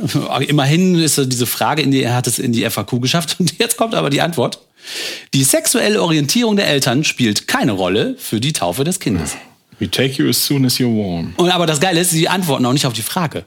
[0.48, 3.36] Immerhin ist diese Frage in die, er hat es in die FAQ geschafft.
[3.38, 4.60] Und jetzt kommt aber die Antwort.
[5.32, 9.36] Die sexuelle Orientierung der Eltern spielt keine Rolle für die Taufe des Kindes.
[9.80, 11.32] We take you as soon as you're warm.
[11.36, 13.46] Und aber das Geile ist, sie antworten auch nicht auf die Frage.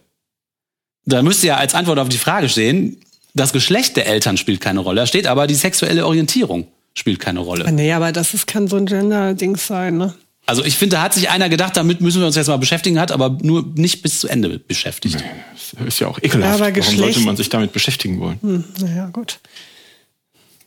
[1.05, 2.97] Da müsste ja als Antwort auf die Frage stehen,
[3.33, 5.01] das Geschlecht der Eltern spielt keine Rolle.
[5.01, 7.71] Da steht aber, die sexuelle Orientierung spielt keine Rolle.
[7.71, 10.13] Nee, aber das ist, kann so ein Gender-Dings sein, ne?
[10.45, 12.99] Also ich finde, da hat sich einer gedacht, damit müssen wir uns jetzt mal beschäftigen,
[12.99, 15.23] hat aber nur nicht bis zu Ende beschäftigt.
[15.71, 16.61] Das ist ja auch ekelhaft.
[16.61, 18.39] Aber Warum sollte man sich damit beschäftigen wollen?
[18.41, 19.39] Hm, naja, gut.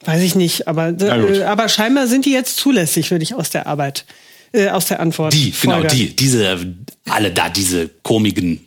[0.05, 3.66] Weiß ich nicht, aber, äh, aber scheinbar sind die jetzt zulässig, würde ich aus der
[3.66, 4.07] Arbeit,
[4.52, 5.32] äh, aus der Antwort.
[5.32, 5.96] Die, genau, folgern.
[5.96, 6.74] die, diese,
[7.09, 8.66] alle da, diese Komiken.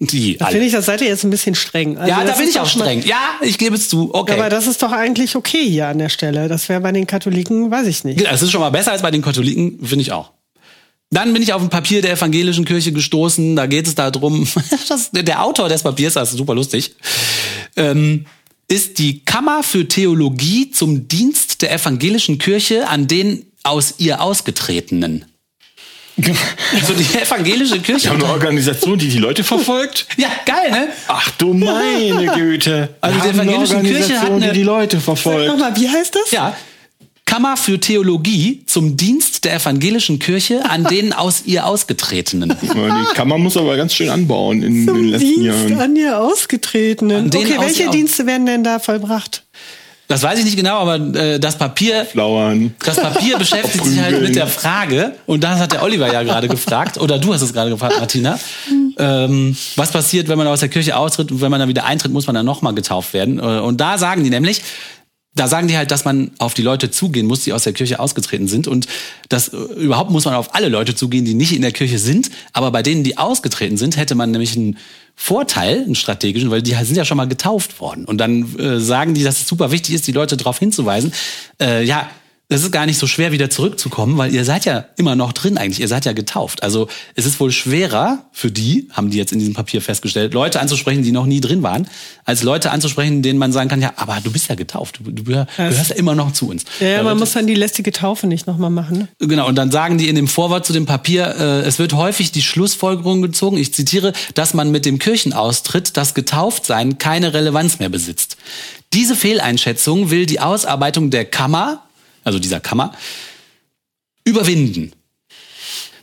[0.00, 0.52] Die, Da alle.
[0.54, 1.96] finde ich, das seid ihr jetzt ein bisschen streng.
[1.96, 3.04] Also ja, da bin ich auch schon mal- streng.
[3.06, 4.12] Ja, ich gebe es zu.
[4.12, 4.32] Okay.
[4.32, 6.48] Aber das ist doch eigentlich okay hier an der Stelle.
[6.48, 8.20] Das wäre bei den Katholiken, weiß ich nicht.
[8.26, 10.32] Das ist schon mal besser als bei den Katholiken, finde ich auch.
[11.10, 13.54] Dann bin ich auf ein Papier der evangelischen Kirche gestoßen.
[13.54, 14.48] Da geht es darum,
[14.88, 16.94] das, der Autor des Papiers, das ist super lustig,
[17.76, 18.24] ähm,
[18.66, 25.24] ist die Kammer für Theologie zum Dienst der evangelischen Kirche an den aus ihr Ausgetretenen.
[26.74, 28.08] Also die evangelische Kirche.
[28.10, 30.06] haben eine Organisation, die die Leute verfolgt.
[30.16, 30.88] Ja, geil, ne?
[31.08, 32.90] Ach du meine Güte.
[33.00, 35.48] Also die haben eine evangelische Kirche hat Organisation, eine- die die Leute Sag verfolgt.
[35.48, 36.30] nochmal, wie heißt das?
[36.30, 36.56] Ja.
[37.24, 42.54] Kammer für Theologie zum Dienst der evangelischen Kirche an den aus ihr Ausgetretenen.
[42.62, 45.80] Die Kammer muss aber ganz schön anbauen in, Zum den letzten Dienst Jahren.
[45.80, 47.30] an ihr Ausgetretenen.
[47.32, 49.44] An Okay, welche Dienste werden denn da vollbracht?
[50.12, 52.74] Das weiß ich nicht genau, aber äh, das Papier Flauern.
[52.84, 56.48] Das Papier beschäftigt sich halt mit der Frage, und das hat der Oliver ja gerade
[56.48, 58.38] gefragt, oder du hast es gerade gefragt, Martina,
[58.98, 62.12] ähm, was passiert, wenn man aus der Kirche austritt und wenn man dann wieder eintritt,
[62.12, 63.38] muss man dann nochmal getauft werden.
[63.38, 64.60] Äh, Und da sagen die nämlich,
[65.34, 68.00] da sagen die halt, dass man auf die Leute zugehen muss, die aus der Kirche
[68.00, 68.68] ausgetreten sind.
[68.68, 68.86] Und
[69.28, 72.30] das äh, überhaupt muss man auf alle Leute zugehen, die nicht in der Kirche sind.
[72.52, 74.76] Aber bei denen, die ausgetreten sind, hätte man nämlich einen
[75.14, 78.04] Vorteil, einen strategischen, weil die sind ja schon mal getauft worden.
[78.04, 81.12] Und dann äh, sagen die, dass es super wichtig ist, die Leute darauf hinzuweisen.
[81.60, 82.10] Äh, ja,
[82.52, 85.58] das ist gar nicht so schwer, wieder zurückzukommen, weil ihr seid ja immer noch drin
[85.58, 85.80] eigentlich.
[85.80, 86.62] Ihr seid ja getauft.
[86.62, 90.60] Also es ist wohl schwerer für die, haben die jetzt in diesem Papier festgestellt, Leute
[90.60, 91.88] anzusprechen, die noch nie drin waren,
[92.24, 95.00] als Leute anzusprechen, denen man sagen kann, ja, aber du bist ja getauft.
[95.02, 96.64] Du, du gehör- gehörst ja immer noch zu uns.
[96.80, 99.08] Ja, ja man muss dann die lästige Taufe nicht nochmal machen.
[99.18, 99.26] Ne?
[99.26, 102.32] Genau, und dann sagen die in dem Vorwort zu dem Papier, äh, es wird häufig
[102.32, 107.88] die Schlussfolgerung gezogen, ich zitiere, dass man mit dem Kirchenaustritt das Getauftsein keine Relevanz mehr
[107.88, 108.36] besitzt.
[108.92, 111.82] Diese Fehleinschätzung will die Ausarbeitung der Kammer,
[112.24, 112.92] also dieser Kammer,
[114.24, 114.92] überwinden.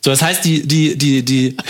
[0.02, 1.58] So, das heißt, die, die, die, die,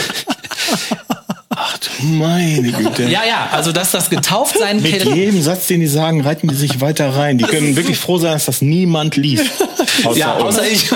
[2.01, 3.03] Meine Güte.
[3.03, 6.81] ja, ja, also dass das Getauftsein Mit jedem Satz, den die sagen, reiten die sich
[6.81, 7.37] weiter rein.
[7.37, 9.45] Die können wirklich froh sein, dass das niemand liest.
[10.03, 10.57] Außer ja, uns.
[10.57, 10.89] außer ich.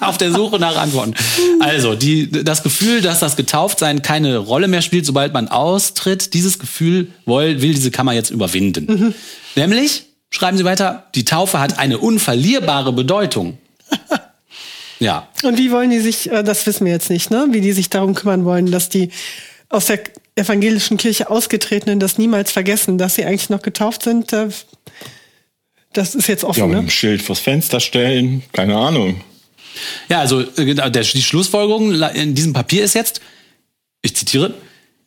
[0.00, 1.14] Auf der Suche nach Antworten.
[1.60, 6.58] Also, die, das Gefühl, dass das Getauftsein keine Rolle mehr spielt, sobald man austritt, dieses
[6.58, 9.14] Gefühl will, will diese Kammer jetzt überwinden.
[9.54, 13.58] Nämlich, schreiben Sie weiter, die Taufe hat eine unverlierbare Bedeutung.
[15.02, 15.28] Ja.
[15.44, 17.46] Und wie wollen die sich, äh, das wissen wir jetzt nicht, ne?
[17.52, 19.08] Wie die sich darum kümmern wollen, dass die
[19.70, 20.00] aus der
[20.36, 24.30] evangelischen Kirche ausgetretenen das niemals vergessen, dass sie eigentlich noch getauft sind.
[24.34, 24.48] äh,
[25.94, 26.78] Das ist jetzt Ja, offen, mit ne?
[26.80, 28.42] einem Schild vors Fenster stellen.
[28.52, 29.22] Keine Ahnung.
[30.10, 33.22] Ja, also äh, genau, die Schlussfolgerung in diesem Papier ist jetzt,
[34.02, 34.52] ich zitiere,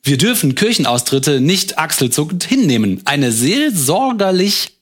[0.02, 3.02] wir dürfen Kirchenaustritte nicht achselzuckend hinnehmen.
[3.06, 4.73] Eine seelsorgerlich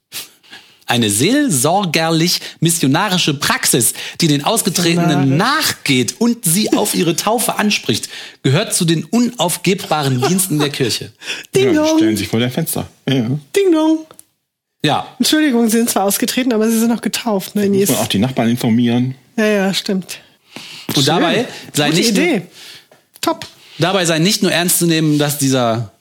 [0.91, 8.09] eine seelsorgerlich missionarische Praxis, die den Ausgetretenen nachgeht und sie auf ihre Taufe anspricht,
[8.43, 11.11] gehört zu den unaufgebbaren Diensten der Kirche.
[11.55, 12.89] Ding Ja, die dong, stellen sich vor der Fenster.
[13.07, 13.29] Ja.
[13.55, 13.99] ding dong.
[14.83, 17.55] Ja, Entschuldigung, sie sind zwar ausgetreten, aber sie sind noch getauft.
[17.55, 17.69] Ne?
[17.69, 19.15] Muss man auch die Nachbarn informieren.
[19.37, 20.19] Ja, ja, stimmt.
[20.95, 22.41] und dabei sei Gute nicht Idee.
[23.21, 23.47] Top.
[23.77, 25.91] Dabei sei nicht nur ernst zu nehmen, dass dieser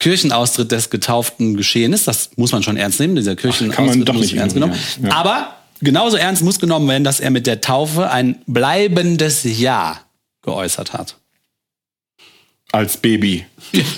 [0.00, 2.06] Kirchenaustritt des Getauften geschehen ist.
[2.06, 3.16] Das muss man schon ernst nehmen.
[3.16, 4.74] Dieser Kirchenaustritt kann man doch muss nicht ernst genommen.
[5.02, 5.12] ja.
[5.12, 10.00] Aber genauso ernst muss genommen werden, dass er mit der Taufe ein bleibendes Ja
[10.42, 11.16] geäußert hat.
[12.70, 13.46] Als Baby.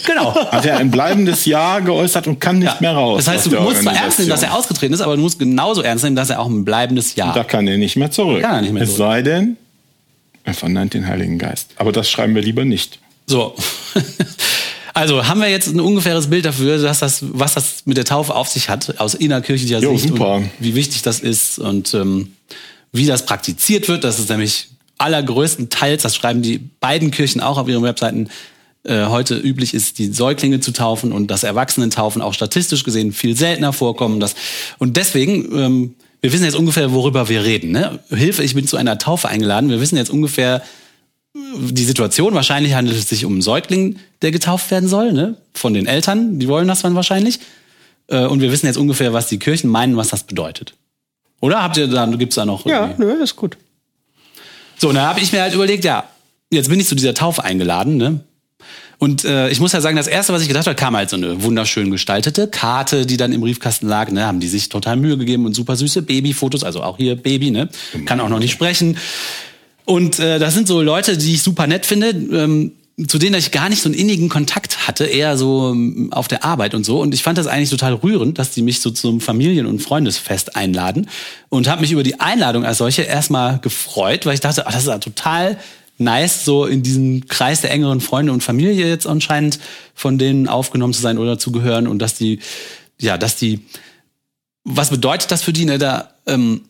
[0.06, 0.32] Genau.
[0.52, 3.24] Hat er ein bleibendes Ja geäußert und kann nicht mehr raus.
[3.24, 5.82] Das heißt, du musst zwar ernst nehmen, dass er ausgetreten ist, aber du musst genauso
[5.82, 7.32] ernst nehmen, dass er auch ein bleibendes Ja.
[7.32, 8.42] Da kann er nicht mehr zurück.
[8.42, 9.08] Kann er nicht mehr es zurück.
[9.08, 9.56] sei denn,
[10.44, 11.70] er verneint den Heiligen Geist.
[11.76, 13.00] Aber das schreiben wir lieber nicht.
[13.26, 13.54] So.
[14.94, 18.34] Also haben wir jetzt ein ungefähres Bild dafür, dass das, was das mit der Taufe
[18.34, 20.36] auf sich hat, aus innerkirchlicher Jo, Sicht super.
[20.36, 22.32] und wie wichtig das ist und ähm,
[22.92, 24.04] wie das praktiziert wird.
[24.04, 28.28] Das ist nämlich allergrößtenteils, das schreiben die beiden Kirchen auch auf ihren Webseiten,
[28.82, 33.36] äh, heute üblich ist, die Säuglinge zu taufen und das Erwachsenentaufen auch statistisch gesehen viel
[33.36, 34.20] seltener vorkommen.
[34.20, 34.34] Das,
[34.78, 37.72] und deswegen, ähm, wir wissen jetzt ungefähr, worüber wir reden.
[37.72, 37.98] Ne?
[38.08, 39.70] Hilfe, ich bin zu einer Taufe eingeladen.
[39.70, 40.62] Wir wissen jetzt ungefähr,
[41.34, 42.34] die Situation.
[42.34, 45.36] Wahrscheinlich handelt es sich um einen Säugling, der getauft werden soll, ne?
[45.54, 47.38] Von den Eltern, die wollen das dann wahrscheinlich.
[48.08, 50.74] Äh, Und wir wissen jetzt ungefähr, was die Kirchen meinen, was das bedeutet.
[51.40, 52.66] Oder habt ihr da, gibt's da noch?
[52.66, 53.56] Ja, irgendwie- nö, ist gut.
[54.78, 56.04] So, und dann habe ich mir halt überlegt, ja,
[56.50, 58.20] jetzt bin ich zu dieser Taufe eingeladen, ne?
[58.98, 61.16] Und äh, ich muss ja sagen, das erste, was ich gedacht habe, kam halt so
[61.16, 64.10] eine wunderschön gestaltete Karte, die dann im Briefkasten lag.
[64.10, 67.50] Ne, haben die sich total Mühe gegeben und super süße Babyfotos, also auch hier Baby,
[67.50, 67.70] ne,
[68.04, 68.98] kann auch noch nicht sprechen.
[69.84, 72.72] Und äh, das sind so Leute, die ich super nett finde, ähm,
[73.06, 76.44] zu denen ich gar nicht so einen innigen Kontakt hatte, eher so ähm, auf der
[76.44, 77.00] Arbeit und so.
[77.00, 80.56] Und ich fand das eigentlich total rührend, dass die mich so zum Familien- und Freundesfest
[80.56, 81.08] einladen.
[81.48, 84.82] Und habe mich über die Einladung als solche erstmal gefreut, weil ich dachte, ach, das
[84.82, 85.58] ist ja total
[85.98, 89.60] nice, so in diesem Kreis der engeren Freunde und Familie jetzt anscheinend
[89.94, 91.86] von denen aufgenommen zu sein oder zu gehören.
[91.86, 92.40] Und dass die,
[93.00, 93.60] ja, dass die,
[94.64, 96.62] was bedeutet das für die, ne, da, ähm,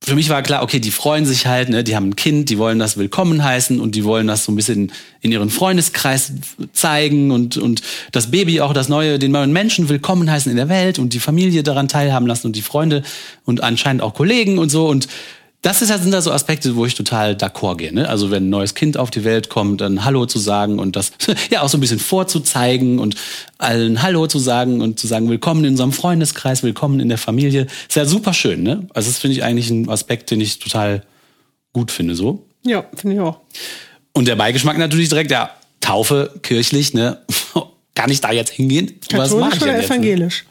[0.00, 2.58] für mich war klar, okay, die freuen sich halt, ne, die haben ein Kind, die
[2.58, 6.32] wollen das willkommen heißen und die wollen das so ein bisschen in ihren Freundeskreis
[6.72, 7.82] zeigen und, und
[8.12, 11.20] das Baby auch das neue, den neuen Menschen willkommen heißen in der Welt und die
[11.20, 13.02] Familie daran teilhaben lassen und die Freunde
[13.44, 14.86] und anscheinend auch Kollegen und so.
[14.88, 15.08] Und
[15.62, 17.92] das ist, halt- sind da so Aspekte, wo ich total d'accord gehe.
[17.92, 18.08] Ne?
[18.08, 21.12] Also wenn ein neues Kind auf die Welt kommt, dann Hallo zu sagen und das
[21.50, 23.16] ja auch so ein bisschen vorzuzeigen und
[23.58, 27.66] allen Hallo zu sagen und zu sagen, willkommen in unserem Freundeskreis, willkommen in der Familie.
[27.88, 28.86] Ist ja super schön, ne?
[28.94, 31.02] Also das finde ich eigentlich ein Aspekt, den ich total
[31.72, 32.46] gut finde so.
[32.64, 33.40] Ja, finde ich auch.
[34.12, 37.18] Und der Beigeschmack natürlich direkt, ja, Taufe, kirchlich, ne?
[37.98, 38.92] Kann ich da jetzt hingehen?
[39.10, 40.44] Was mache Katholisch ich oder jetzt, evangelisch?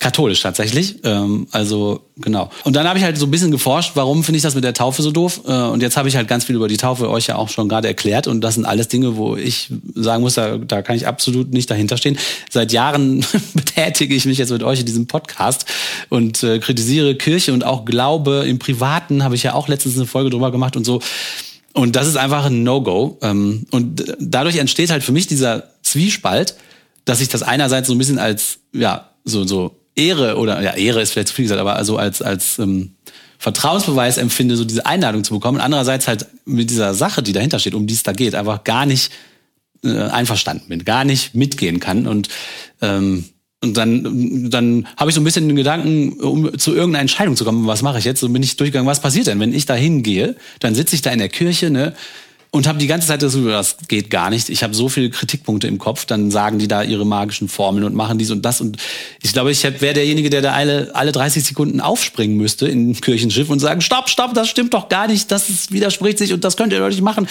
[0.00, 0.96] Katholisch tatsächlich.
[1.04, 2.50] Ähm, also genau.
[2.64, 4.74] Und dann habe ich halt so ein bisschen geforscht, warum finde ich das mit der
[4.74, 5.42] Taufe so doof?
[5.46, 7.68] Äh, und jetzt habe ich halt ganz viel über die Taufe euch ja auch schon
[7.68, 8.26] gerade erklärt.
[8.26, 11.70] Und das sind alles Dinge, wo ich sagen muss, da, da kann ich absolut nicht
[11.70, 12.18] dahinter stehen.
[12.50, 13.24] Seit Jahren
[13.54, 15.66] betätige ich mich jetzt mit euch in diesem Podcast
[16.08, 19.22] und äh, kritisiere Kirche und auch Glaube im Privaten.
[19.22, 21.00] Habe ich ja auch letztens eine Folge drüber gemacht und so.
[21.72, 23.18] Und das ist einfach ein No-Go.
[23.22, 26.56] Ähm, Und dadurch entsteht halt für mich dieser Zwiespalt,
[27.10, 31.02] dass ich das einerseits so ein bisschen als, ja, so, so Ehre oder, ja, Ehre
[31.02, 32.92] ist vielleicht zu viel gesagt, aber also als, als ähm,
[33.38, 35.60] Vertrauensbeweis empfinde, so diese Einladung zu bekommen.
[35.60, 38.86] Andererseits halt mit dieser Sache, die dahinter steht, um die es da geht, einfach gar
[38.86, 39.10] nicht
[39.82, 42.06] äh, einverstanden bin, gar nicht mitgehen kann.
[42.06, 42.28] Und,
[42.80, 43.24] ähm,
[43.60, 47.44] und dann, dann habe ich so ein bisschen den Gedanken, um zu irgendeiner Entscheidung zu
[47.44, 48.20] kommen, was mache ich jetzt?
[48.20, 50.36] So bin ich durchgegangen, was passiert denn, wenn ich da hingehe?
[50.60, 51.94] Dann sitze ich da in der Kirche, ne?
[52.52, 54.48] Und habe die ganze Zeit das, das geht gar nicht.
[54.48, 56.04] Ich habe so viele Kritikpunkte im Kopf.
[56.04, 58.60] Dann sagen die da ihre magischen Formeln und machen dies und das.
[58.60, 58.76] Und
[59.22, 63.00] ich glaube, ich wäre derjenige, der da alle, alle 30 Sekunden aufspringen müsste in ein
[63.00, 66.56] Kirchenschiff und sagen, stopp, stopp, das stimmt doch gar nicht, das widerspricht sich und das
[66.56, 67.28] könnt ihr doch nicht machen.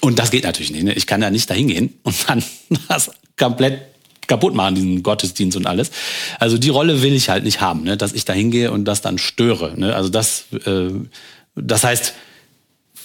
[0.00, 0.82] Und das geht natürlich nicht.
[0.82, 0.94] Ne?
[0.94, 2.42] Ich kann da nicht dahin gehen und dann
[2.88, 3.82] das komplett
[4.26, 5.92] kaputt machen, diesen Gottesdienst und alles.
[6.40, 7.96] Also die Rolle will ich halt nicht haben, ne?
[7.96, 9.78] dass ich da hingehe und das dann störe.
[9.78, 9.94] Ne?
[9.94, 10.90] Also das, äh,
[11.54, 12.14] das heißt,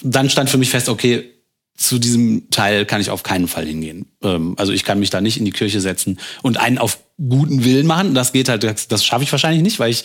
[0.02, 1.30] dann stand für mich fest, okay,
[1.76, 4.06] zu diesem Teil kann ich auf keinen Fall hingehen.
[4.22, 7.64] Ähm, also ich kann mich da nicht in die Kirche setzen und einen auf guten
[7.64, 8.14] Willen machen.
[8.14, 10.04] Das geht halt, das, das schaffe ich wahrscheinlich nicht, weil ich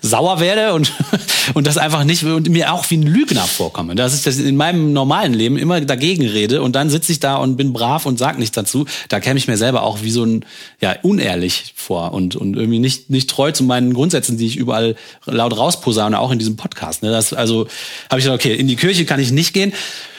[0.00, 0.92] sauer werde und,
[1.54, 3.94] und das einfach nicht und mir auch wie ein Lügner vorkomme.
[3.94, 7.36] Dass ich das in meinem normalen Leben immer dagegen rede und dann sitze ich da
[7.36, 8.86] und bin brav und sag nichts dazu.
[9.08, 10.44] Da käme ich mir selber auch wie so ein,
[10.80, 14.96] ja, unehrlich vor und, und irgendwie nicht, nicht treu zu meinen Grundsätzen, die ich überall
[15.26, 17.02] laut rausposaune, auch in diesem Podcast.
[17.02, 17.10] Ne?
[17.10, 17.66] Das, also
[18.08, 19.72] habe ich gesagt, okay, in die Kirche kann ich nicht gehen.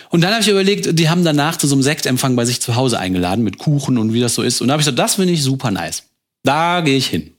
[0.09, 2.75] Und dann habe ich überlegt, die haben danach zu so einem Sektempfang bei sich zu
[2.75, 4.61] Hause eingeladen mit Kuchen und wie das so ist.
[4.61, 6.03] Und da habe ich gesagt, das finde ich super nice.
[6.43, 7.31] Da gehe ich hin.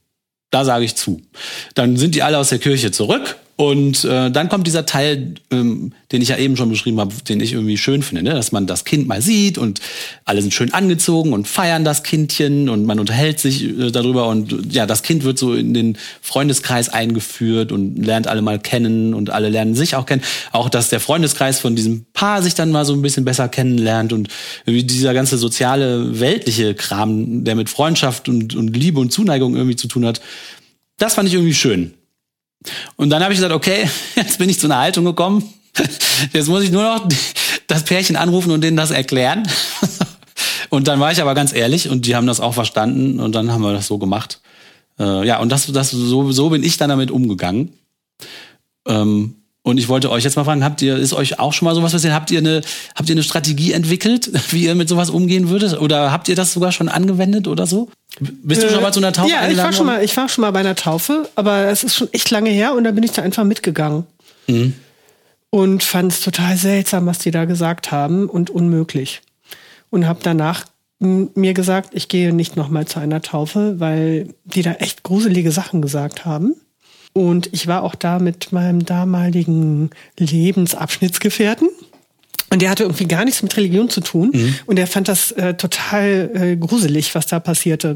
[0.52, 1.22] Da sage ich zu.
[1.74, 5.92] Dann sind die alle aus der Kirche zurück und äh, dann kommt dieser Teil, ähm,
[6.10, 8.30] den ich ja eben schon beschrieben habe, den ich irgendwie schön finde, ne?
[8.30, 9.80] dass man das Kind mal sieht und
[10.24, 14.74] alle sind schön angezogen und feiern das Kindchen und man unterhält sich äh, darüber und
[14.74, 19.30] ja, das Kind wird so in den Freundeskreis eingeführt und lernt alle mal kennen und
[19.30, 20.22] alle lernen sich auch kennen.
[20.50, 24.12] Auch, dass der Freundeskreis von diesem Paar sich dann mal so ein bisschen besser kennenlernt
[24.12, 24.26] und
[24.66, 29.76] irgendwie dieser ganze soziale, weltliche Kram, der mit Freundschaft und, und Liebe und Zuneigung irgendwie
[29.76, 30.20] zu tun hat,
[30.98, 31.94] das fand ich irgendwie schön.
[32.96, 35.52] Und dann habe ich gesagt, okay, jetzt bin ich zu einer Haltung gekommen.
[36.34, 37.08] Jetzt muss ich nur noch
[37.66, 39.48] das Pärchen anrufen und denen das erklären.
[40.68, 43.50] Und dann war ich aber ganz ehrlich und die haben das auch verstanden und dann
[43.50, 44.40] haben wir das so gemacht.
[44.98, 47.72] Äh, ja, und das, das so, so bin ich dann damit umgegangen.
[48.86, 51.74] Ähm, Und ich wollte euch jetzt mal fragen, habt ihr, ist euch auch schon mal
[51.74, 52.12] sowas passiert?
[52.12, 52.62] Habt ihr eine,
[52.96, 55.80] habt ihr eine Strategie entwickelt, wie ihr mit sowas umgehen würdet?
[55.80, 57.88] Oder habt ihr das sogar schon angewendet oder so?
[58.20, 60.42] Bist du schon mal zu einer Taufe Ja, ich war schon mal, ich war schon
[60.42, 63.12] mal bei einer Taufe, aber es ist schon echt lange her und da bin ich
[63.12, 64.04] da einfach mitgegangen.
[64.48, 64.74] Mhm.
[65.50, 69.22] Und fand es total seltsam, was die da gesagt haben und unmöglich.
[69.90, 70.64] Und habe danach
[70.98, 75.50] mir gesagt, ich gehe nicht noch mal zu einer Taufe, weil die da echt gruselige
[75.50, 76.54] Sachen gesagt haben.
[77.12, 81.68] Und ich war auch da mit meinem damaligen Lebensabschnittsgefährten.
[82.50, 84.30] Und der hatte irgendwie gar nichts mit Religion zu tun.
[84.32, 84.54] Mhm.
[84.66, 87.94] Und er fand das äh, total äh, gruselig, was da passierte.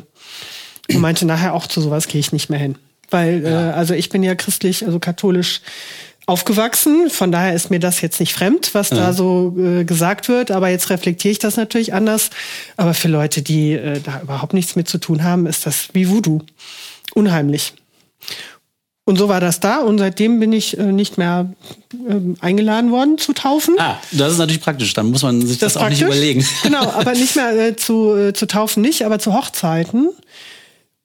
[0.88, 2.76] Und meinte nachher auch zu sowas gehe ich nicht mehr hin.
[3.11, 5.61] Weil, äh, also ich bin ja christlich, also katholisch
[6.26, 7.09] aufgewachsen.
[7.09, 10.50] Von daher ist mir das jetzt nicht fremd, was da so äh, gesagt wird.
[10.50, 12.31] Aber jetzt reflektiere ich das natürlich anders.
[12.76, 16.09] Aber für Leute, die äh, da überhaupt nichts mit zu tun haben, ist das wie
[16.09, 16.40] Voodoo.
[17.14, 17.74] Unheimlich.
[19.08, 19.78] Und so war das da.
[19.78, 21.48] Und seitdem bin ich äh, nicht mehr
[22.08, 23.76] ähm, eingeladen worden zu taufen.
[23.78, 24.94] Ah, das ist natürlich praktisch.
[24.94, 26.44] Dann muss man sich das, Das auch nicht überlegen.
[26.64, 30.10] Genau, aber nicht mehr äh, zu, äh, zu taufen nicht, aber zu Hochzeiten.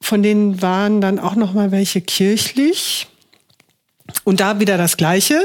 [0.02, 3.08] Von denen waren dann auch noch mal welche kirchlich.
[4.24, 5.40] Und da wieder das Gleiche.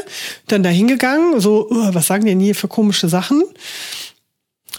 [0.47, 3.43] Dann da hingegangen, so, oh, was sagen die denn hier für komische Sachen?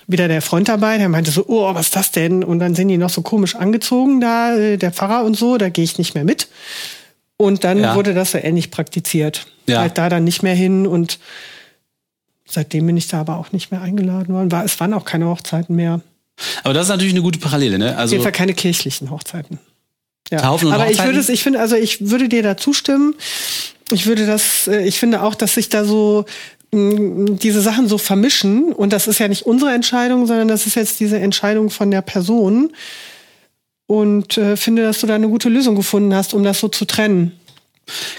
[0.08, 2.44] Wieder der Freund dabei, der meinte so, oh, was ist das denn?
[2.44, 5.70] Und dann sind die noch so komisch angezogen da, äh, der Pfarrer und so, da
[5.70, 6.48] gehe ich nicht mehr mit.
[7.38, 7.96] Und dann Ja.
[7.96, 9.46] wurde das so ähnlich praktiziert.
[9.68, 9.80] Ja.
[9.82, 11.20] Halt da dann nicht mehr hin und
[12.48, 14.52] seitdem bin ich da aber auch nicht mehr eingeladen worden.
[14.52, 16.02] War, es waren auch keine Hochzeiten mehr.
[16.64, 17.92] Aber das ist natürlich eine gute Parallele, ne?
[17.94, 19.60] Auf Also jeden Fall keine kirchlichen Hochzeiten.
[20.32, 20.40] Ja.
[20.42, 21.10] Taufen und aber ich Hochzeiten?
[21.10, 23.16] würde es, ich finde, also ich würde dir da zustimmen.
[23.92, 26.26] Ich würde das, äh, ich finde auch, dass sich da so
[26.74, 30.76] mh, diese Sachen so vermischen und das ist ja nicht unsere Entscheidung, sondern das ist
[30.76, 32.72] jetzt diese Entscheidung von der Person
[33.88, 36.86] und äh, finde, dass du da eine gute Lösung gefunden hast, um das so zu
[36.86, 37.32] trennen.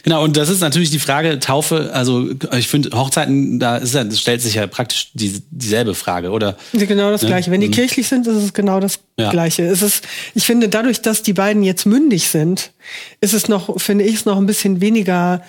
[0.03, 4.03] Genau, und das ist natürlich die Frage, Taufe, also ich finde, Hochzeiten, da ist ja,
[4.03, 6.57] das stellt sich ja praktisch die, dieselbe Frage, oder?
[6.73, 7.29] Genau das Ja.
[7.29, 7.51] Gleiche.
[7.51, 9.31] Wenn die kirchlich sind, ist es genau das Ja.
[9.31, 9.65] Gleiche.
[9.65, 10.05] Es ist,
[10.35, 12.71] ich finde, dadurch, dass die beiden jetzt mündig sind,
[13.21, 15.43] ist es noch, finde ich, es noch ein bisschen weniger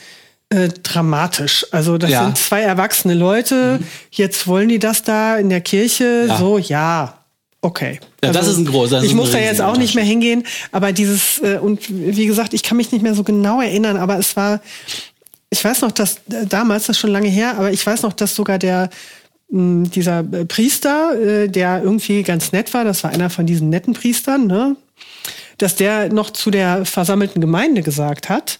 [0.50, 1.66] äh, dramatisch.
[1.72, 2.26] Also das Ja.
[2.26, 3.80] sind zwei erwachsene Leute.
[4.12, 6.26] Jetzt wollen die das da in der Kirche.
[6.28, 6.38] Ja.
[6.38, 7.19] So, ja.
[7.62, 8.00] Okay.
[8.24, 10.94] Ja, das ist ein groß- das ich muss da jetzt auch nicht mehr hingehen, aber
[10.94, 14.36] dieses, äh, und wie gesagt, ich kann mich nicht mehr so genau erinnern, aber es
[14.38, 14.62] war,
[15.50, 18.14] ich weiß noch, dass äh, damals, das ist schon lange her, aber ich weiß noch,
[18.14, 18.90] dass sogar der
[19.50, 23.70] mh, dieser äh, Priester, äh, der irgendwie ganz nett war, das war einer von diesen
[23.70, 24.78] netten Priestern, ne?
[25.58, 28.60] dass der noch zu der versammelten Gemeinde gesagt hat,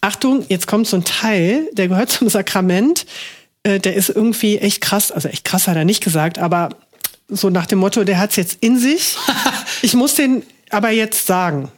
[0.00, 3.04] Achtung, jetzt kommt so ein Teil, der gehört zum Sakrament,
[3.62, 6.70] äh, der ist irgendwie echt krass, also echt krass hat er nicht gesagt, aber
[7.30, 9.16] so nach dem Motto, der hat's jetzt in sich.
[9.82, 11.70] Ich muss den aber jetzt sagen.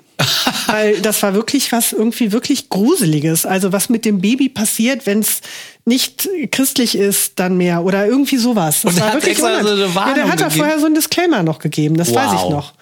[0.66, 3.46] Weil das war wirklich was irgendwie wirklich Gruseliges.
[3.46, 5.40] Also was mit dem Baby passiert, wenn es
[5.84, 8.82] nicht christlich ist, dann mehr oder irgendwie sowas.
[8.82, 10.94] Das Und war hat wirklich so eine ja, Warnung der hat da vorher so einen
[10.94, 12.50] Disclaimer noch gegeben, das weiß ich Wow.
[12.50, 12.72] noch.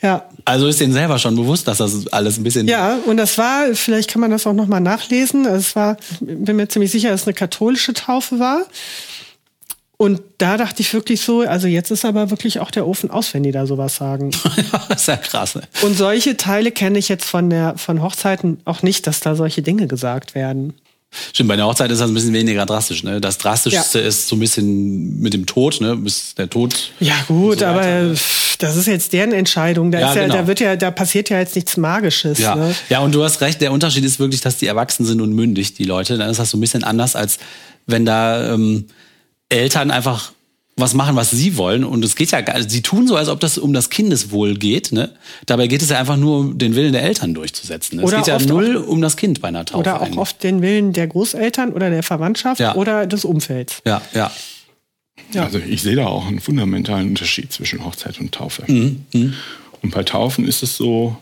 [0.00, 0.28] Ja.
[0.44, 2.68] Also ist denen selber schon bewusst, dass das alles ein bisschen.
[2.68, 5.46] Ja, und das war, vielleicht kann man das auch noch mal nachlesen.
[5.46, 8.62] Also Es war, bin mir ziemlich sicher, dass es eine katholische Taufe war.
[10.00, 13.34] Und da dachte ich wirklich so, also jetzt ist aber wirklich auch der Ofen aus,
[13.34, 14.30] wenn die da sowas sagen.
[14.88, 15.56] das ist ja krass.
[15.56, 15.62] Ne?
[15.82, 19.60] Und solche Teile kenne ich jetzt von der von Hochzeiten auch nicht, dass da solche
[19.60, 20.74] Dinge gesagt werden.
[21.32, 23.02] Stimmt, bei der Hochzeit ist das ein bisschen weniger drastisch.
[23.02, 23.20] Ne?
[23.20, 25.96] Das Drastischste ist so ein bisschen mit dem Tod, ne?
[25.96, 26.92] bis der Tod.
[27.00, 28.14] Ja gut, so aber ne?
[28.58, 29.90] das ist jetzt deren Entscheidung.
[29.90, 30.34] Da, Ja, ist ja, genau.
[30.34, 32.38] da wird ja, da passiert ja jetzt nichts Magisches.
[32.38, 32.54] Ja.
[32.54, 32.74] Ne?
[32.88, 35.74] ja, und du hast recht, der Unterschied ist wirklich, dass die erwachsen sind und mündig,
[35.74, 36.18] die Leute.
[36.18, 37.38] Dann ist das so ein bisschen anders, als
[37.86, 38.84] wenn da ähm,
[39.48, 40.32] Eltern einfach
[40.76, 41.84] was machen, was sie wollen.
[41.84, 44.92] Und es geht ja gar sie tun so, als ob das um das Kindeswohl geht.
[44.92, 45.10] Ne?
[45.46, 47.96] Dabei geht es ja einfach nur um den Willen der Eltern durchzusetzen.
[47.96, 48.02] Ne?
[48.04, 49.80] Es Oder geht ja oft null um das Kind bei einer Taufe.
[49.80, 50.18] Oder auch eigentlich.
[50.18, 52.76] oft den Willen der Großeltern oder der Verwandtschaft Ja.
[52.76, 53.82] oder des Umfelds.
[53.84, 54.30] Ja, ja.
[55.34, 58.62] Also ich sehe da auch einen fundamentalen Unterschied zwischen Hochzeit und Taufe.
[58.62, 61.16] Und bei Taufen ist es so,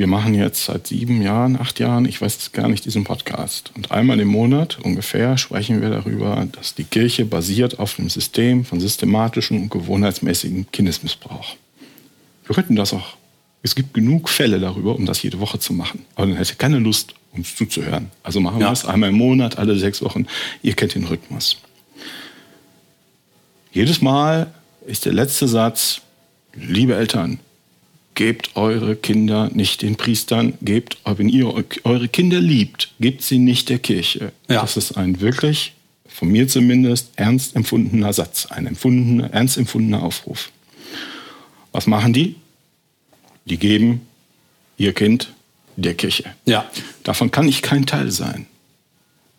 [0.00, 3.70] wir machen jetzt seit sieben Jahren, acht Jahren, ich weiß gar nicht, diesen Podcast.
[3.76, 8.64] Und einmal im Monat ungefähr sprechen wir darüber, dass die Kirche basiert auf einem System
[8.64, 11.54] von systematischem und gewohnheitsmäßigem Kindesmissbrauch.
[12.46, 13.18] Wir könnten das auch,
[13.62, 16.06] es gibt genug Fälle darüber, um das jede Woche zu machen.
[16.14, 18.10] Aber dann hätte keine Lust, uns zuzuhören.
[18.22, 18.68] Also machen Ja.
[18.68, 20.26] wir es einmal im Monat, alle sechs Wochen.
[20.62, 21.58] Ihr kennt den Rhythmus.
[23.70, 24.50] Jedes Mal
[24.86, 26.00] ist der letzte Satz,
[26.54, 27.38] liebe Eltern,
[28.14, 31.54] gebt eure Kinder nicht den Priestern, gebt, wenn ihr
[31.84, 34.32] eure Kinder liebt, gebt sie nicht der Kirche.
[34.48, 34.60] Ja.
[34.60, 35.72] Das ist ein wirklich,
[36.06, 40.50] von mir zumindest, ernst empfundener Satz, ein empfundener, ernst empfundener Aufruf.
[41.72, 42.36] Was machen die?
[43.46, 44.02] Die geben
[44.76, 45.32] ihr Kind
[45.76, 46.24] der Kirche.
[46.44, 46.68] Ja.
[47.04, 48.46] Davon kann ich kein Teil sein.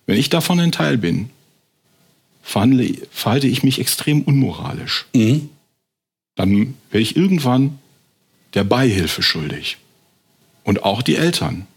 [0.07, 1.29] Wenn ich davon ein Teil bin,
[2.41, 5.05] verhandle, verhalte ich mich extrem unmoralisch.
[6.35, 7.77] Dann werde ich irgendwann
[8.53, 9.77] der Beihilfe schuldig.
[10.63, 11.67] Und auch die Eltern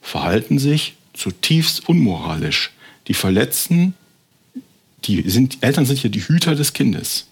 [0.00, 2.70] verhalten sich zutiefst unmoralisch.
[3.08, 3.94] Die verletzen,
[5.04, 7.26] die sind, Eltern sind ja die Hüter des Kindes.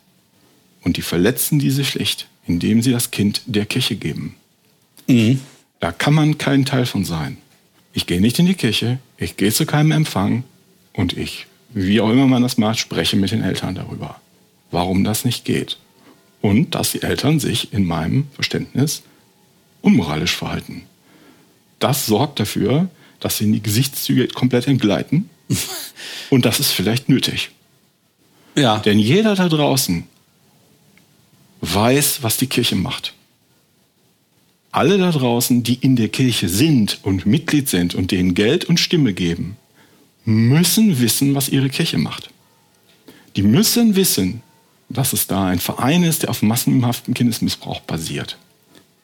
[0.82, 4.36] Und die verletzen diese Pflicht, indem sie das Kind der Kirche geben.
[5.78, 7.38] Da kann man kein Teil von sein.
[7.92, 10.44] Ich gehe nicht in die Kirche, ich gehe zu keinem Empfang
[10.92, 14.20] und ich, wie auch immer man das macht, spreche mit den Eltern darüber,
[14.70, 15.78] warum das nicht geht.
[16.40, 19.02] Und dass die Eltern sich in meinem Verständnis
[19.82, 20.82] unmoralisch verhalten.
[21.78, 22.88] Das sorgt dafür,
[23.20, 25.28] dass sie in die Gesichtszüge komplett entgleiten.
[26.30, 27.50] Und das ist vielleicht nötig.
[28.56, 28.78] Ja.
[28.78, 30.04] Denn jeder da draußen
[31.60, 33.14] weiß, was die Kirche macht.
[34.72, 38.78] Alle da draußen, die in der Kirche sind und Mitglied sind und denen Geld und
[38.78, 39.56] Stimme geben,
[40.24, 42.30] müssen wissen, was ihre Kirche macht.
[43.36, 44.42] Die müssen wissen,
[44.90, 48.36] dass es da ein Verein ist, der auf massenhaften Kindesmissbrauch basiert.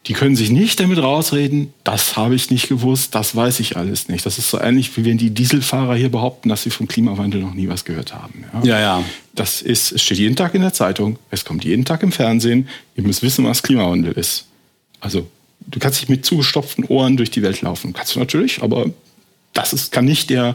[0.07, 4.09] Die können sich nicht damit rausreden, das habe ich nicht gewusst, das weiß ich alles
[4.09, 4.25] nicht.
[4.25, 7.55] Das ist so ähnlich, wie wenn die Dieselfahrer hier behaupten, dass sie vom Klimawandel noch
[7.55, 8.45] nie was gehört haben.
[8.63, 9.05] Ja, ja.
[9.35, 12.69] Das ist, es steht jeden Tag in der Zeitung, es kommt jeden Tag im Fernsehen.
[12.95, 14.47] Ihr müsst wissen, was Klimawandel ist.
[15.01, 15.27] Also,
[15.67, 17.93] du kannst nicht mit zugestopften Ohren durch die Welt laufen.
[17.93, 18.87] Kannst du natürlich, aber
[19.55, 20.55] das ist, kann nicht der,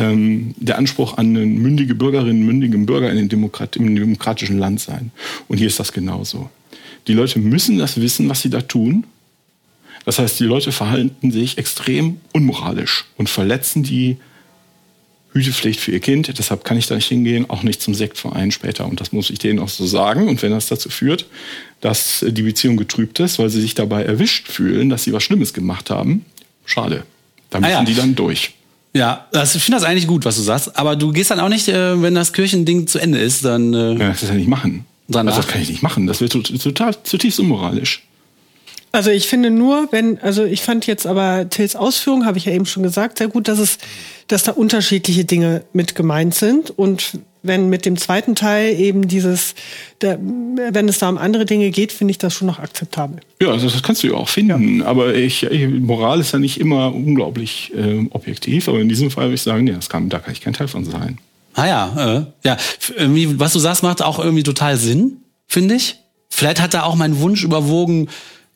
[0.00, 4.80] ähm, der Anspruch an eine mündige Bürgerin, mündigen Bürger in einem, Demokrat, in demokratischen Land
[4.80, 5.12] sein.
[5.46, 6.50] Und hier ist das genauso.
[7.06, 9.04] Die Leute müssen das wissen, was sie da tun.
[10.04, 14.16] Das heißt, die Leute verhalten sich extrem unmoralisch und verletzen die
[15.32, 16.38] Hütepflicht für ihr Kind.
[16.38, 18.86] Deshalb kann ich da nicht hingehen, auch nicht zum Sektverein später.
[18.86, 20.28] Und das muss ich denen auch so sagen.
[20.28, 21.26] Und wenn das dazu führt,
[21.80, 25.52] dass die Beziehung getrübt ist, weil sie sich dabei erwischt fühlen, dass sie was Schlimmes
[25.52, 26.24] gemacht haben,
[26.64, 27.04] schade.
[27.50, 27.84] Da müssen ja.
[27.84, 28.54] die dann durch.
[28.92, 30.76] Ja, das, ich finde das eigentlich gut, was du sagst.
[30.76, 33.72] Aber du gehst dann auch nicht, äh, wenn das Kirchending zu Ende ist, dann.
[33.72, 34.84] Äh, Ja, das kann ich nicht machen.
[35.08, 35.32] Danach.
[35.32, 36.06] Also das kann ich nicht machen.
[36.06, 38.02] Das wird tot- total zutiefst unmoralisch.
[38.92, 42.52] Also ich finde nur, wenn, also ich fand jetzt aber Tills Ausführung, habe ich ja
[42.52, 43.78] eben schon gesagt, sehr gut, dass es,
[44.26, 46.70] dass da unterschiedliche Dinge mit gemeint sind.
[46.70, 49.54] Und wenn mit dem zweiten Teil eben dieses,
[50.00, 53.20] der, wenn es da um andere Dinge geht, finde ich das schon noch akzeptabel.
[53.40, 54.82] Ja, also das kannst du ja auch finden.
[54.82, 58.68] Aber ich, ich, Moral ist ja nicht immer unglaublich ähm, objektiv.
[58.68, 60.68] Aber in diesem Fall würde ich sagen, ja, das kann, da kann ich kein Teil
[60.68, 61.18] von sein.
[61.54, 62.56] Ah ja, äh, ja.
[62.96, 65.96] Irgendwie, was du sagst, macht auch irgendwie total Sinn, finde ich.
[66.28, 68.08] Vielleicht hat da auch mein Wunsch überwogen,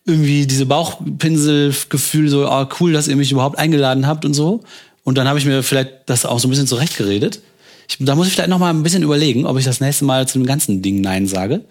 [0.07, 4.63] irgendwie diese Bauchpinselgefühl, so, ah, cool, dass ihr mich überhaupt eingeladen habt und so.
[5.03, 7.41] Und dann habe ich mir vielleicht das auch so ein bisschen zurechtgeredet.
[7.89, 10.27] Ich, da muss ich vielleicht noch mal ein bisschen überlegen, ob ich das nächste Mal
[10.29, 11.63] zu dem ganzen Ding Nein sage.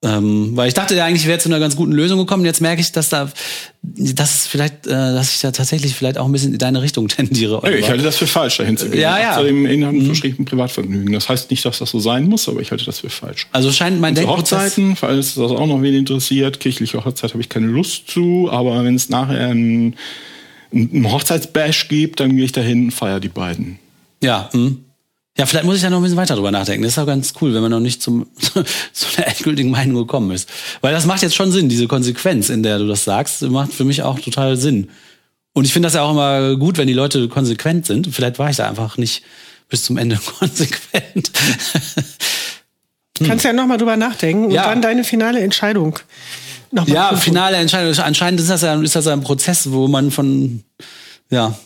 [0.00, 2.44] Ähm, weil ich dachte ja eigentlich, ich wäre zu einer ganz guten Lösung gekommen.
[2.44, 3.32] Jetzt merke ich, dass da,
[3.82, 7.60] dass vielleicht, äh, dass ich da tatsächlich vielleicht auch ein bisschen in deine Richtung tendiere.
[7.64, 9.00] Hey, ich halte das für falsch, dahin zu gehen.
[9.00, 9.32] Ja, ja.
[9.32, 11.12] Außerdem in verschriebenen Privatvergnügen.
[11.12, 13.48] Das heißt nicht, dass das so sein muss, aber ich halte das für falsch.
[13.50, 14.58] also scheint mein Zu Denkprozess.
[14.58, 18.84] Hochzeiten, falls das auch noch wen interessiert, kirchliche Hochzeit habe ich keine Lust zu, aber
[18.84, 19.96] wenn es nachher ein,
[20.72, 23.80] ein Hochzeitsbash gibt, dann gehe ich dahin und feiere die beiden.
[24.22, 24.84] Ja, hm.
[25.38, 26.82] Ja, vielleicht muss ich da noch ein bisschen weiter drüber nachdenken.
[26.82, 28.26] Das ist auch ganz cool, wenn man noch nicht zum
[28.92, 30.48] zu einer endgültigen Meinung gekommen ist,
[30.80, 31.68] weil das macht jetzt schon Sinn.
[31.68, 34.88] Diese Konsequenz, in der du das sagst, macht für mich auch total Sinn.
[35.54, 38.08] Und ich finde das ja auch immer gut, wenn die Leute konsequent sind.
[38.14, 39.22] Vielleicht war ich da einfach nicht
[39.68, 41.30] bis zum Ende konsequent.
[43.24, 44.64] Kannst ja noch mal drüber nachdenken und Ja.
[44.64, 45.98] dann deine finale Entscheidung
[46.70, 47.94] noch mal ja, finale Entscheidung.
[48.04, 50.62] Anscheinend ist das ja, ist das ja ein Prozess, wo man von,
[51.30, 51.58] ja.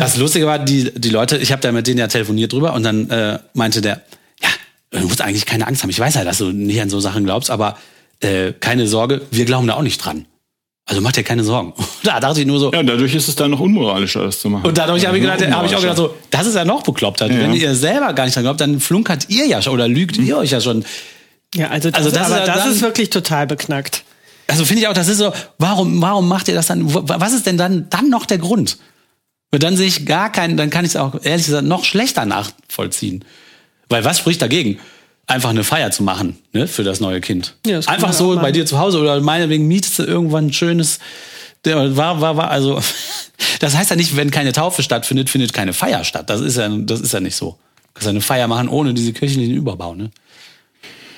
[0.00, 2.82] Das Lustige war, die, die Leute, ich habe da mit denen ja telefoniert drüber und
[2.82, 4.02] dann äh, meinte der,
[4.42, 4.48] ja,
[5.00, 5.90] du musst eigentlich keine Angst haben.
[5.90, 7.76] Ich weiß ja, dass du nicht an so Sachen glaubst, aber
[8.20, 10.26] äh, keine Sorge, wir glauben da auch nicht dran.
[10.88, 11.72] Also mach dir keine Sorgen.
[12.04, 14.66] Da dachte ich nur so, Ja, dadurch ist es dann noch unmoralischer, das zu machen.
[14.66, 17.26] und dadurch habe ich, gedacht, hab ich auch gedacht, so, das ist ja noch bekloppter.
[17.30, 17.38] Ja.
[17.40, 20.36] Wenn ihr selber gar nicht dran glaubt, dann flunkert ihr ja schon oder lügt ihr
[20.38, 20.84] euch ja schon.
[21.54, 24.04] Ja, also das, Also das ist das dann- ist wirklich total beknackt.
[24.48, 26.82] Also finde ich auch, das ist so, warum, warum macht ihr das dann?
[26.86, 28.78] Was ist denn dann, dann noch der Grund?
[29.52, 32.24] Und dann sehe ich gar keinen, dann kann ich es auch ehrlich gesagt noch schlechter
[32.26, 33.24] nachvollziehen.
[33.88, 34.78] Weil was spricht dagegen?
[35.26, 37.54] Einfach eine Feier zu machen, ne, für das neue Kind.
[37.66, 41.00] Ja, das Einfach so bei dir zu Hause oder meinetwegen mietest du irgendwann ein schönes,
[41.64, 42.80] der war, war, war, also,
[43.60, 46.30] das heißt ja nicht, wenn keine Taufe stattfindet, findet keine Feier statt.
[46.30, 47.50] Das ist ja, das ist ja nicht so.
[47.50, 50.10] Du kannst ja eine Feier machen ohne diese kirchlichen Überbau, ne?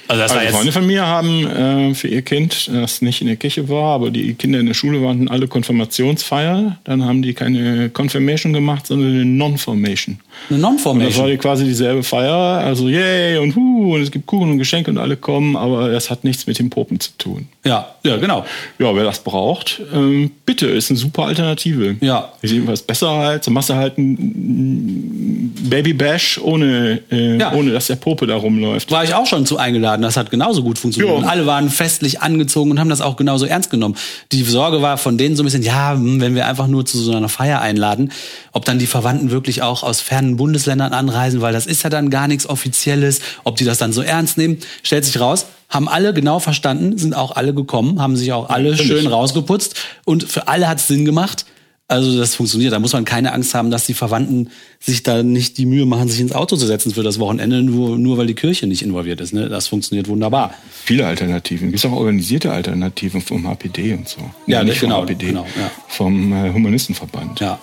[0.08, 3.20] Also das war Also jetzt Freunde von mir haben äh, für ihr Kind, das nicht
[3.20, 6.78] in der Kirche war, aber die Kinder in der Schule waren alle Konfirmationsfeier.
[6.84, 10.18] Dann haben die keine Confirmation gemacht, sondern eine Non-Formation.
[10.50, 11.26] eine Und das war Non-Formation.
[11.30, 12.34] die quasi dieselbe Feier.
[12.34, 16.10] Also yay und hu und es gibt Kuchen und Geschenke und alle kommen, aber das
[16.10, 17.48] hat nichts mit dem Popen zu tun.
[17.64, 18.44] Ja, ja, genau.
[18.78, 21.96] Ja, wer das braucht, ähm, bitte, ist eine super Alternative.
[22.00, 22.32] Ja.
[22.40, 23.44] Ist jedenfalls besser halt.
[23.44, 27.52] So machst du halt ein Baby Bash ohne, äh, Ja.
[27.52, 28.90] ohne dass der Pope da rumläuft.
[28.90, 29.97] War ich auch schon zu eingeladen.
[30.02, 31.12] Das hat genauso gut funktioniert.
[31.14, 31.18] Ja.
[31.22, 33.96] Und alle waren festlich angezogen und haben das auch genauso ernst genommen.
[34.32, 36.98] Die Sorge war von denen so ein bisschen, ja, hm, wenn wir einfach nur zu
[36.98, 38.12] so einer Feier einladen,
[38.52, 42.10] ob dann die Verwandten wirklich auch aus fernen Bundesländern anreisen, weil das ist ja dann
[42.10, 44.58] gar nichts Offizielles, ob die das dann so ernst nehmen.
[44.82, 48.76] Stellt sich raus, haben alle genau verstanden, sind auch alle gekommen, haben sich auch alle
[48.76, 49.74] schön rausgeputzt
[50.04, 51.44] und für alle hat es Sinn gemacht.
[51.90, 52.74] Also das funktioniert.
[52.74, 56.06] Da muss man keine Angst haben, dass die Verwandten sich da nicht die Mühe machen,
[56.08, 59.22] sich ins Auto zu setzen für das Wochenende, nur, nur weil die Kirche nicht involviert
[59.22, 59.32] ist.
[59.32, 59.48] Ne?
[59.48, 60.52] Das funktioniert wunderbar.
[60.84, 61.72] Viele Alternativen.
[61.72, 64.20] Es gibt auch organisierte Alternativen vom HPD und so.
[64.46, 65.70] Ja, nicht vom genau, HPD, genau, ja.
[65.88, 67.40] vom äh, Humanistenverband.
[67.40, 67.58] Ja.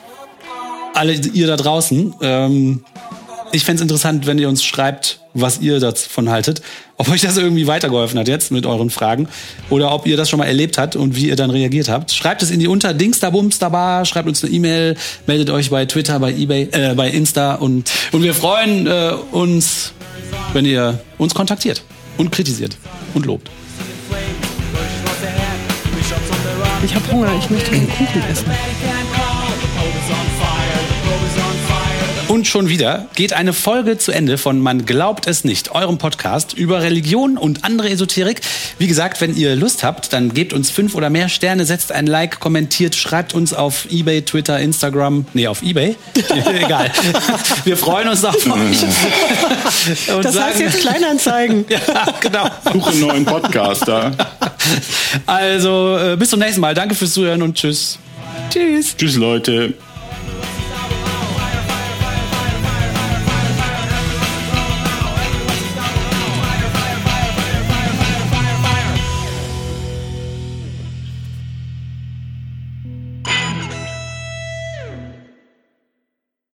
[0.96, 2.84] Alle ihr da draußen, ähm,
[3.52, 6.62] ich fänd's interessant, wenn ihr uns schreibt, was ihr davon haltet.
[6.98, 9.28] Ob euch das irgendwie weitergeholfen hat jetzt mit euren Fragen
[9.70, 12.12] oder ob ihr das schon mal erlebt habt und wie ihr dann reagiert habt.
[12.12, 14.96] Schreibt es in die unter Dingsterbumsterbar, schreibt uns eine E-Mail,
[15.28, 19.92] meldet euch bei Twitter, bei eBay, äh, bei Insta und, und wir freuen äh, uns,
[20.54, 21.84] wenn ihr uns kontaktiert
[22.18, 22.78] und kritisiert
[23.14, 23.50] und lobt.
[26.84, 28.46] Ich habe Hunger, ich möchte den Kuchen essen.
[32.46, 36.54] Und schon wieder geht eine Folge zu Ende von Man glaubt es nicht, eurem Podcast
[36.54, 38.40] über Religion und andere Esoterik.
[38.78, 42.06] Wie gesagt, wenn ihr Lust habt, dann gebt uns fünf oder mehr Sterne, setzt ein
[42.06, 45.26] Like, kommentiert, schreibt uns auf Ebay, Twitter, Instagram.
[45.34, 45.96] Nee, auf Ebay.
[46.64, 46.92] Egal.
[47.64, 48.84] Wir freuen uns auf euch.
[50.16, 51.66] Und Das heißt jetzt Kleinanzeigen.
[51.88, 52.48] Ja, genau.
[52.72, 54.12] Suche einen neuen Podcaster.
[55.26, 56.76] Also, äh, bis zum nächsten Mal.
[56.76, 57.98] Danke fürs Zuhören und tschüss.
[58.52, 58.96] Tschüss.
[58.96, 59.74] Tschüss, Leute.